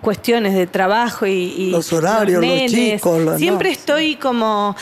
[0.00, 2.72] cuestiones de trabajo y, y Los horarios, los nenes.
[2.72, 3.72] chicos, los- Siempre no.
[3.72, 4.76] estoy como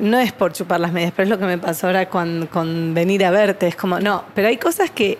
[0.00, 2.92] no es por chupar las medias, pero es lo que me pasó ahora con, con
[2.92, 3.68] venir a verte.
[3.68, 5.18] Es como, no, pero hay cosas que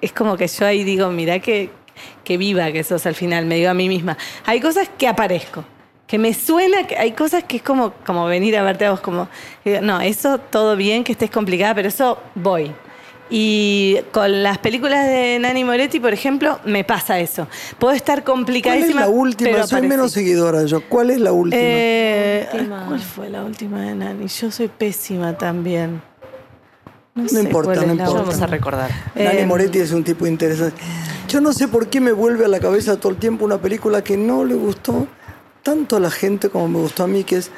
[0.00, 1.68] es como que yo ahí digo, mirá que,
[2.24, 4.16] que viva que sos al final, me digo a mí misma.
[4.46, 5.62] Hay cosas que aparezco,
[6.06, 9.00] que me suena, que hay cosas que es como, como venir a verte a vos,
[9.00, 9.28] como,
[9.82, 12.72] no, eso todo bien, que estés complicada, pero eso voy.
[13.30, 17.46] Y con las películas de Nani Moretti, por ejemplo, me pasa eso.
[17.78, 18.88] Puedo estar ¿Cuál complicadísima.
[19.02, 19.50] es la última?
[19.50, 19.88] pero Soy aparecí.
[19.88, 20.80] menos seguidora yo.
[20.88, 21.60] ¿Cuál es la última?
[21.62, 22.84] Eh, Última.
[22.86, 24.26] ¿Cuál fue la última de Nani?
[24.28, 26.00] Yo soy pésima también.
[27.14, 28.20] No, No sé importa, cuál no importa.
[28.20, 28.90] Vamos a recordar.
[29.14, 30.80] Dani eh, Moretti es un tipo interesante.
[31.28, 34.02] Yo no sé por qué me vuelve a la cabeza todo el tiempo una película
[34.02, 35.06] que no le gustó
[35.62, 37.50] tanto a la gente como me gustó a mí, que es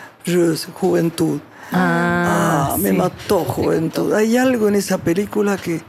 [0.75, 1.39] Juventud.
[1.73, 2.97] Ah, Ah, me sí.
[2.97, 4.13] mató Juventud.
[4.15, 5.81] Hay algo en esa película que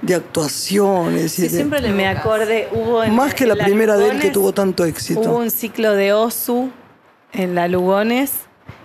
[0.00, 3.96] de actuaciones y Sí, de- siempre le Me acordé, hubo en- más que la primera
[3.96, 5.20] de él que tuvo tanto éxito.
[5.20, 6.70] Hubo un ciclo de Osu
[7.32, 8.32] en la Lugones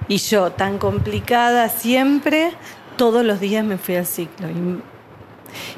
[0.08, 2.52] y yo, tan complicada siempre,
[2.98, 4.48] todos los días me fui al ciclo.
[4.50, 4.82] Y-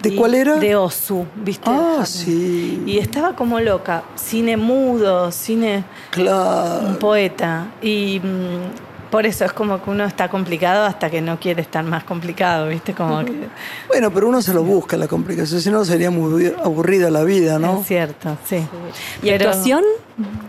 [0.01, 0.55] ¿De y- cuál era?
[0.57, 1.69] De Osu, ¿viste?
[1.69, 2.83] Ah, sí.
[2.85, 4.03] Y estaba como loca.
[4.15, 5.83] Cine mudo, cine.
[6.11, 6.87] Claro.
[6.87, 7.67] un poeta.
[7.81, 11.83] Y mm, por eso es como que uno está complicado hasta que no quiere estar
[11.83, 12.93] más complicado, ¿viste?
[12.93, 13.33] Como que.
[13.87, 17.59] Bueno, pero uno se lo busca la complicación, si no sería muy aburrida la vida,
[17.59, 17.81] ¿no?
[17.81, 18.57] Es cierto, sí.
[19.21, 19.83] ¿Y Pero- actuación?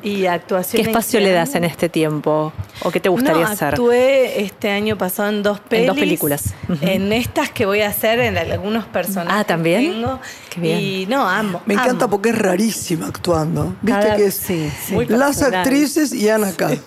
[0.03, 0.83] Y actuación.
[0.83, 2.53] ¿Qué espacio le das en este tiempo?
[2.83, 3.69] ¿O qué te gustaría no, hacer?
[3.75, 5.83] Actué este año pasado en dos pelis.
[5.83, 6.55] En dos películas.
[6.81, 9.41] En estas que voy a hacer, en algunos personajes.
[9.41, 9.83] Ah, ¿también?
[9.83, 10.19] que tengo.
[10.51, 10.81] Qué bien.
[10.81, 11.63] Y no, amo.
[11.67, 12.11] Me encanta amo.
[12.11, 13.77] porque es rarísima actuando.
[13.81, 14.97] Viste Cada- que es sí, sí.
[15.07, 15.61] Las personal.
[15.61, 16.79] actrices y Ana Cat.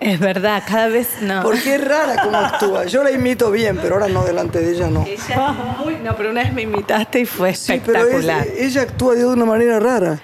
[0.00, 1.42] Es verdad, cada vez no.
[1.42, 2.84] Porque es rara como actúa.
[2.86, 5.04] Yo la imito bien, pero ahora no delante de ella no.
[5.06, 5.96] Ella es muy.
[5.96, 8.46] No, pero una vez me imitaste y fue Sí, pero es- espectacular.
[8.56, 10.20] ella actúa de una manera rara.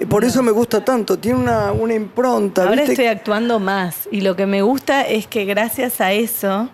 [0.00, 1.18] Y por eso me gusta tanto.
[1.18, 2.62] Tiene una, una impronta.
[2.62, 2.92] Ahora ¿viste?
[2.92, 6.68] estoy actuando más y lo que me gusta es que gracias a eso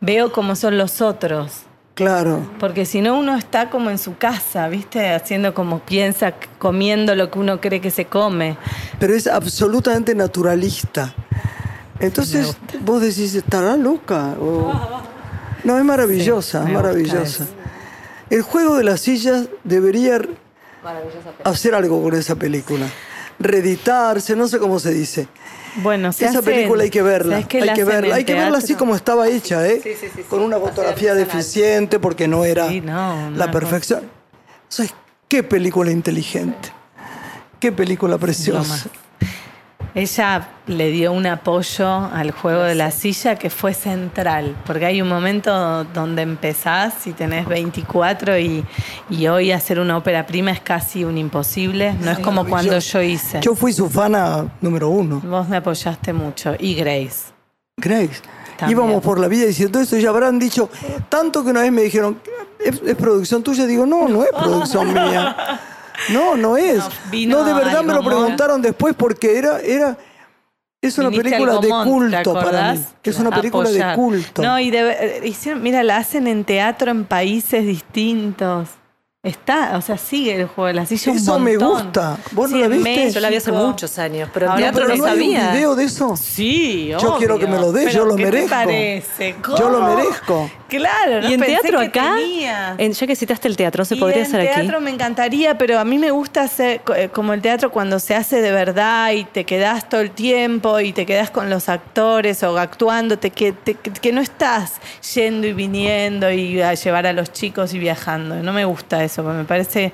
[0.00, 1.62] veo cómo son los otros.
[1.94, 2.40] Claro.
[2.60, 5.14] Porque si no uno está como en su casa, ¿viste?
[5.14, 8.58] Haciendo como piensa, comiendo lo que uno cree que se come.
[8.98, 11.14] Pero es absolutamente naturalista.
[12.00, 14.34] Entonces vos decís, ¿estará loca?
[14.40, 14.72] O-
[15.64, 17.46] No, es maravillosa, Sí, maravillosa.
[18.30, 20.20] El juego de las sillas debería
[21.44, 22.86] hacer algo con esa película.
[23.38, 25.28] Reeditarse, no sé cómo se dice.
[25.82, 28.74] Bueno, se Esa hace- película hay que verla, hay que verla, hay que verla así
[28.74, 29.82] como estaba hecha, ¿eh?
[30.30, 34.02] Con una fotografía deficiente porque no era Sí, no, la perfección.
[34.68, 34.94] ¿Sabes
[35.28, 36.70] qué película inteligente?
[37.60, 38.88] Qué película preciosa.
[39.96, 45.00] Ella le dio un apoyo al juego de la silla que fue central, porque hay
[45.00, 48.62] un momento donde empezás y tenés 24 y,
[49.08, 53.00] y hoy hacer una ópera prima es casi un imposible, no es como cuando yo
[53.00, 53.40] hice.
[53.40, 55.22] Yo fui su fana número uno.
[55.24, 57.32] Vos me apoyaste mucho y Grace.
[57.78, 58.20] Grace.
[58.58, 58.78] También.
[58.78, 60.68] Íbamos por la vida diciendo esto y ya habrán dicho
[61.08, 62.20] tanto que una vez me dijeron,
[62.62, 63.64] ¿es, es producción tuya?
[63.64, 65.58] Digo, no, no es producción mía.
[66.12, 66.78] No, no es.
[66.78, 69.96] No, vino No, de verdad me lo preguntaron después porque era, era,
[70.80, 72.84] es una Viniste película de Gomont, ¿te culto para mí.
[73.02, 74.42] Es una película de culto.
[74.42, 78.68] No, y de- eh, hicieron- mira, la hacen en teatro en países distintos.
[79.26, 82.16] Está, o sea, sigue el juego de la silla un Eso me gusta.
[82.30, 83.10] ¿Vos no la en viste?
[83.10, 85.74] Yo la vi hace muchos años, pero en teatro pero no, no hay un video
[85.74, 86.16] de eso.
[86.16, 88.50] Sí, Yo quiero que me lo des, yo lo ¿qué te merezco.
[88.50, 89.34] parece?
[89.58, 89.96] Yo lo ¿Cómo?
[89.96, 90.50] merezco.
[90.68, 92.74] Claro, no y en pensé teatro que acá, tenía.
[92.78, 94.60] en- ya que citaste el teatro, ¿no se Y podría en hacer aquí?
[94.60, 98.14] teatro me encantaría, pero a mí me gusta hacer eh, como el teatro cuando se
[98.16, 102.42] hace de verdad y te quedás todo el tiempo y te quedás con los actores
[102.42, 104.74] o actuando, te, que, te- que no estás
[105.14, 108.36] yendo y viniendo y a llevar a los chicos y viajando.
[108.36, 109.92] No me gusta eso, porque me parece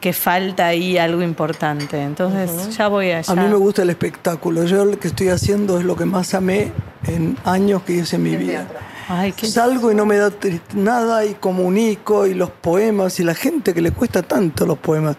[0.00, 2.00] que falta ahí algo importante.
[2.02, 3.32] Entonces ya voy allá.
[3.32, 4.64] A mí me gusta el espectáculo.
[4.64, 6.72] Yo lo que estoy haciendo es lo que más amé
[7.06, 8.66] en años que hice en mi vida.
[9.08, 10.30] Ay, qué Salgo y no me da
[10.74, 15.16] nada y comunico y los poemas y la gente que le cuesta tanto los poemas.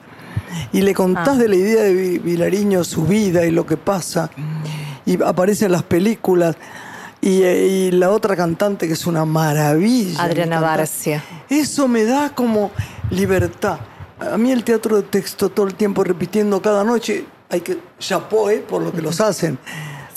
[0.72, 1.36] Y le contás Ah.
[1.36, 4.30] de la idea de Vi- Vilariño, su vida y lo que pasa.
[5.06, 6.56] Y aparecen las películas.
[7.22, 10.22] Y, eh, y la otra cantante que es una maravilla.
[10.24, 10.60] Adriana.
[10.62, 11.24] Barcia.
[11.50, 12.72] Eso me da como
[13.12, 13.80] libertad.
[14.20, 18.60] A mí el teatro de texto todo el tiempo repitiendo cada noche, hay que chapoe
[18.60, 19.60] por lo que los hacen.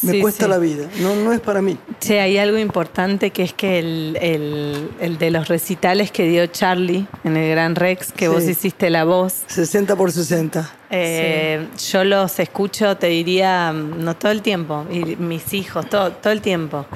[0.02, 0.50] Me Sí, cuesta sí.
[0.50, 0.86] la vida.
[1.00, 1.76] No, no es para mí.
[2.00, 6.46] Che, hay algo importante que es que el, el- el de los recitales que dio
[6.46, 8.30] Charlie en el Gran Rex, que Sí.
[8.32, 10.70] vos hiciste la voz, 60 por 60.
[10.90, 16.32] eh, yo los escucho, te diría, no todo el tiempo, y mis hijos, todo, todo
[16.32, 16.86] el tiempo.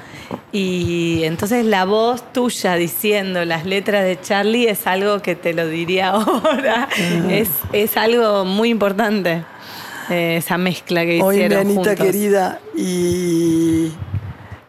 [0.52, 5.66] Y entonces la voz tuya diciendo las letras de Charlie es algo que te lo
[5.66, 6.88] diría ahora.
[7.30, 9.44] es, es algo muy importante,
[10.10, 11.94] eh, esa mezcla que mi hicieron Anita juntos.
[12.06, 13.92] querida, y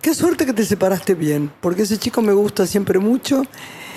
[0.02, 3.44] qué suerte que te separaste bien, porque ese chico me gusta siempre mucho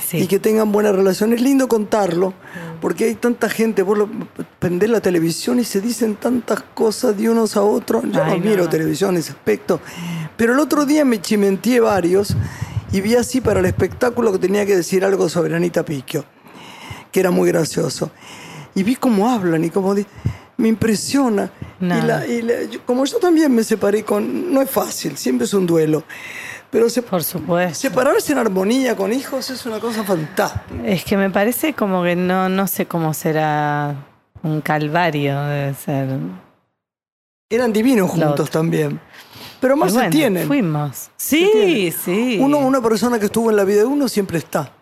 [0.08, 0.18] Sí.
[0.18, 1.32] y que tengan buena relación.
[1.32, 2.32] Es lindo contarlo,
[2.80, 4.08] porque hay tanta gente, vos lo,
[4.60, 8.04] prendés la televisión y se dicen tantas cosas de unos a otros.
[8.12, 8.68] Yo Ay, no miro no.
[8.70, 9.80] televisión en ese aspecto,
[10.36, 12.36] pero el otro día me chimenteé varios
[12.92, 16.24] y vi así para el espectáculo que tenía que decir algo sobre Anita Picchio.
[17.10, 18.10] que era muy gracioso.
[18.76, 19.94] Y vi cómo hablan y cómo...
[19.94, 20.06] di-
[20.58, 21.50] Me impresiona.
[21.80, 21.98] No.
[21.98, 24.52] Y la- y la- yo- como yo también me separé con...
[24.54, 26.02] No es fácil, siempre es un duelo.
[26.70, 27.78] Pero se- Por supuesto.
[27.78, 30.64] separarse en armonía con hijos es una cosa fantástica.
[30.84, 33.94] Es que me parece como que no, no sé cómo será
[34.42, 36.08] un calvario, debe ser.
[37.50, 38.98] Eran divinos juntos también.
[39.60, 40.46] Pero más se tienen.
[40.46, 41.10] Fuimos.
[41.16, 41.92] Sí, tienen.
[41.92, 42.38] sí.
[42.40, 44.72] Uno, una persona que estuvo en la vida de uno siempre está.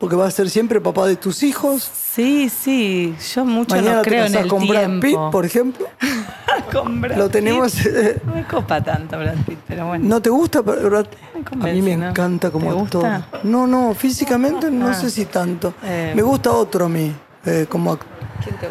[0.00, 1.88] Porque va a ser siempre papá de tus hijos.
[1.94, 3.14] Sí, sí.
[3.34, 5.30] Yo mucho Mañana no te creo en casás el con Brad Pitt, tiempo.
[5.30, 5.86] por ejemplo.
[6.72, 7.72] Con Brad Lo tenemos.
[7.72, 8.22] Pitt.
[8.24, 10.04] No me copa tanto Brad Pitt, pero bueno.
[10.08, 10.60] ¿No te gusta?
[10.62, 11.06] Brad?
[11.34, 12.08] Me A convence, mí me ¿no?
[12.08, 13.02] encanta como ¿Te actor.
[13.02, 13.26] gusta?
[13.44, 14.94] No, no, físicamente no Ah.
[14.94, 15.74] sé si tanto.
[15.84, 16.12] Eh.
[16.16, 17.14] Me gusta otro a mí.
[17.44, 18.06] eh, como act-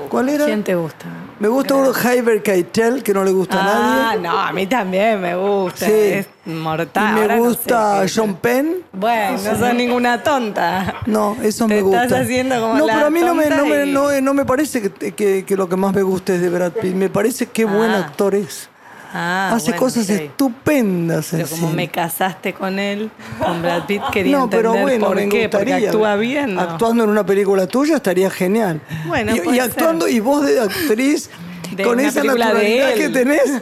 [0.10, 0.46] ¿Cuál era?
[0.46, 1.06] ¿Quién te gusta?
[1.40, 4.22] Me gusta uno Hyber Keitel, que no le gusta a Ah, nadie.
[4.22, 5.86] no, a mí también me gusta.
[5.86, 5.92] Sí.
[5.94, 7.14] Es Y mortal.
[7.14, 8.76] me Ahora no sé gusta qué- John Penn.
[8.92, 10.96] Bueno, no sos ninguna tonta.
[11.06, 12.04] No, eso Te me gusta.
[12.04, 14.46] estás haciendo como no, la pero a mí no me, no, me, no, no me
[14.46, 16.94] parece que, que- que lo que más me gusta es de Brad Pitt.
[16.94, 18.00] Me parece que buen Ah.
[18.00, 18.70] actor es.
[19.14, 21.76] Ah, Hace bueno, cosas estupendas en Pero como cine.
[21.76, 23.10] me casaste con él,
[23.44, 25.90] con Brad Pitt, quería No, pero bueno, por me qué, porque gustaría.
[25.90, 26.56] actúa bien.
[26.56, 26.62] ¿no?
[26.62, 28.82] Actuando en una película tuya estaría genial.
[29.08, 30.14] Bueno, y, actuando, ser.
[30.16, 31.30] y vos de actriz,
[31.76, 33.62] De con esa película de naturalidad que tenés.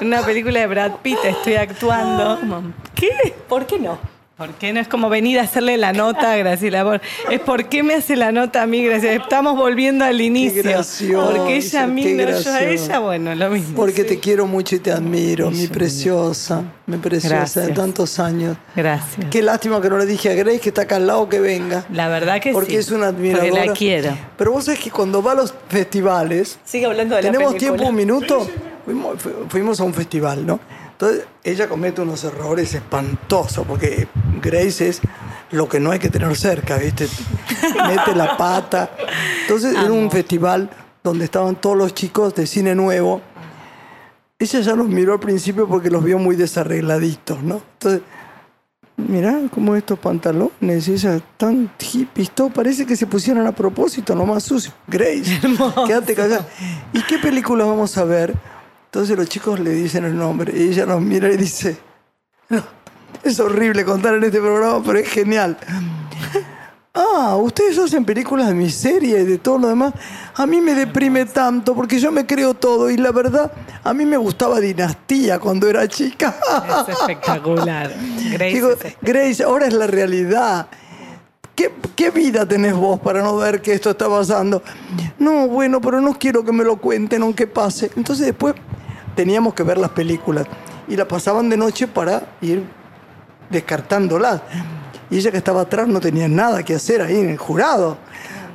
[0.00, 2.40] En una película de Brad Pitt estoy actuando.
[2.40, 2.62] Como,
[2.94, 3.34] ¿Qué?
[3.48, 3.98] ¿Por qué no?
[4.40, 6.98] ¿Por qué no es como venir a hacerle la nota a Graciela?
[7.30, 9.22] Es por qué me hace la nota a mí, Graciela.
[9.22, 10.62] Estamos volviendo al inicio.
[10.62, 13.76] gracioso, Porque ella a mí, qué no yo a ella, bueno, lo mismo.
[13.76, 17.74] Porque te quiero mucho y te admiro, mi preciosa, mi preciosa de Gracias.
[17.74, 18.56] tantos años.
[18.74, 19.26] Gracias.
[19.30, 21.84] Qué lástima que no le dije a Grace que está acá al lado que venga.
[21.92, 22.76] La verdad que porque sí.
[22.76, 23.50] es una admiradora.
[23.50, 24.16] Porque la quiero.
[24.38, 27.84] Pero vos sabés que cuando va a los festivales, Sigue hablando de tenemos la tiempo
[27.84, 28.48] un minuto,
[28.86, 30.58] fuimos, fu- fuimos a un festival, ¿no?
[31.00, 34.06] Entonces ella comete unos errores espantosos, porque
[34.42, 35.00] Grace es
[35.50, 37.08] lo que no hay que tener cerca, ¿viste?
[37.88, 38.90] Mete la pata.
[39.40, 40.68] Entonces era un festival
[41.02, 43.22] donde estaban todos los chicos de cine nuevo.
[44.38, 47.62] Ella ya los miró al principio porque los vio muy desarregladitos, ¿no?
[47.72, 48.02] Entonces,
[48.98, 54.42] mirá cómo estos pantalones, ella tan hippies, todo parece que se pusieron a propósito, nomás
[54.42, 54.74] sucio.
[54.86, 55.40] Grace,
[55.86, 56.46] quédate callada.
[56.92, 58.34] ¿Y qué película vamos a ver?
[58.90, 61.78] Entonces los chicos le dicen el nombre y ella nos mira y dice,
[62.48, 62.60] "No,
[63.22, 65.56] es horrible contar en este programa, pero es genial.
[66.92, 69.94] Ah, ustedes hacen películas de miseria y de todo lo demás.
[70.34, 73.52] A mí me deprime tanto porque yo me creo todo y la verdad,
[73.84, 76.34] a mí me gustaba Dinastía cuando era chica.
[76.88, 77.94] Es espectacular.
[78.32, 80.66] Grace Digo, es Grace, ahora es la realidad.
[81.96, 84.62] ¿Qué, vida tenés vos para no ver que esto está pasando?
[85.18, 87.90] No, bueno, pero no quiero que me lo cuenten aunque pase.
[87.96, 88.54] Entonces después
[89.14, 90.46] teníamos que ver las películas
[90.88, 92.64] y la pasaban de noche para ir
[93.50, 94.40] descartándolas.
[95.10, 97.98] Y ella que estaba atrás no tenía nada que hacer ahí en el jurado.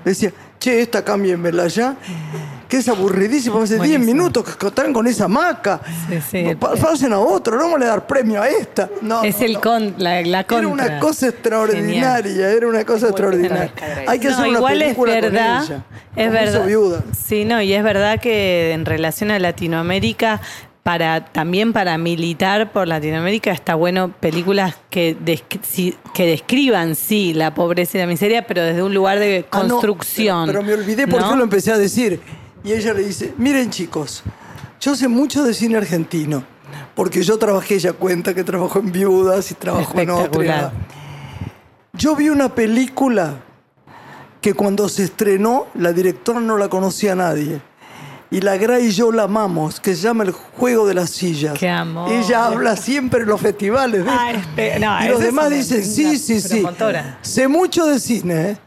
[0.03, 1.95] Decía, che, esta cámbienmela ya.
[2.67, 3.61] Que es aburridísimo.
[3.61, 4.05] Hace 10 Buenísimo.
[4.05, 5.79] minutos que están con esa maca.
[6.09, 6.55] Sí, sí.
[6.59, 8.89] Pa- Pasen a otro, no vamos a dar premio a esta.
[9.01, 9.61] No, Es no, el no.
[9.61, 10.67] con, la, la Era contra.
[10.67, 13.71] una cosa extraordinaria, era una cosa extraordinaria.
[14.07, 15.83] Hay que No, hacer una igual es película verdad, con ella.
[16.15, 16.65] es hizo verdad.
[16.65, 17.03] viuda.
[17.25, 20.41] Sí, no, y es verdad que en relación a Latinoamérica,
[20.83, 25.17] para también para militar por Latinoamérica está bueno películas que,
[26.13, 29.69] que describan sí la pobreza y la miseria, pero desde un lugar de Ah, no,
[29.69, 30.45] construcción.
[30.45, 31.29] pero, pero me olvidé por ¿no?
[31.31, 32.19] qué lo empecé a decir.
[32.65, 34.23] Y ella le dice, miren chicos,
[34.81, 36.43] yo sé mucho de cine argentino,
[36.95, 40.73] porque yo trabajé, ella cuenta que trabajó en Viudas y trabajó en otra.
[41.93, 43.35] Yo vi una película
[44.41, 47.61] que cuando se estrenó, la directora no la conocía nadie.
[48.31, 51.57] Y la Gra y yo la amamos, que se llama El Juego de las Sillas.
[51.59, 52.11] Qué amor.
[52.11, 54.03] Ella habla siempre en los festivales.
[54.09, 54.33] Ah,
[54.79, 56.65] no, y los demás dicen, sí, sí, sí.
[57.21, 58.57] Sé mucho de cine, ¿eh?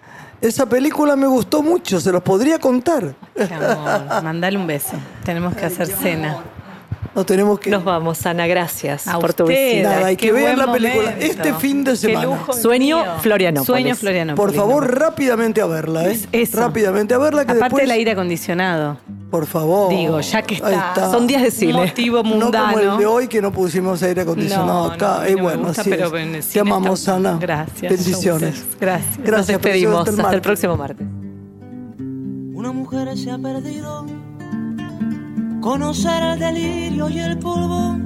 [0.40, 3.14] Esa película me gustó mucho, se los podría contar.
[3.34, 4.92] Qué amor, mandale un beso.
[5.24, 6.38] Tenemos que hacer cena.
[7.14, 7.70] No tenemos que...
[7.70, 9.90] Nos vamos, Ana, gracias A por tu visita.
[9.90, 11.24] Nada, hay qué que ver buen la película momento.
[11.26, 12.26] este fin de Qué semana.
[12.26, 13.12] lujo Sueño mío.
[13.20, 13.66] Florianópolis.
[13.66, 14.56] Sueño Florianópolis.
[14.56, 16.20] Por favor, rápidamente a verla, ¿eh?
[16.30, 16.58] Eso.
[16.60, 17.82] Rápidamente a verla, que Aparte después...
[17.82, 18.98] del aire acondicionado.
[19.30, 19.90] Por favor.
[19.90, 21.10] Digo, ya que Ahí está.
[21.10, 21.72] Son días de cine.
[21.74, 22.72] Motivo No mundano.
[22.72, 25.20] como el de hoy que no pusimos aire acondicionado No, acá.
[25.28, 26.22] no, no bueno, gusta, así pero es.
[26.26, 27.36] en el Te amamos, está- Ana.
[27.38, 27.92] Gracias.
[27.92, 28.54] Bendiciones.
[28.58, 28.80] ustedes.
[28.80, 29.18] Gracias.
[29.18, 29.98] Nos Gracias, despedimos.
[29.98, 30.40] Hasta el martes.
[30.40, 31.06] próximo martes.
[32.54, 34.06] Una mujer se ha perdido.
[35.60, 37.96] Conocer el delirio y el polvo.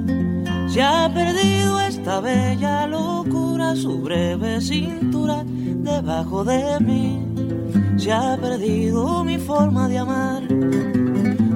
[0.67, 7.25] Se ha perdido esta bella locura, su breve cintura debajo de mí.
[7.97, 10.41] Se ha perdido mi forma de amar.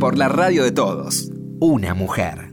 [0.00, 1.30] Por la radio de todos,
[1.60, 2.43] una mujer.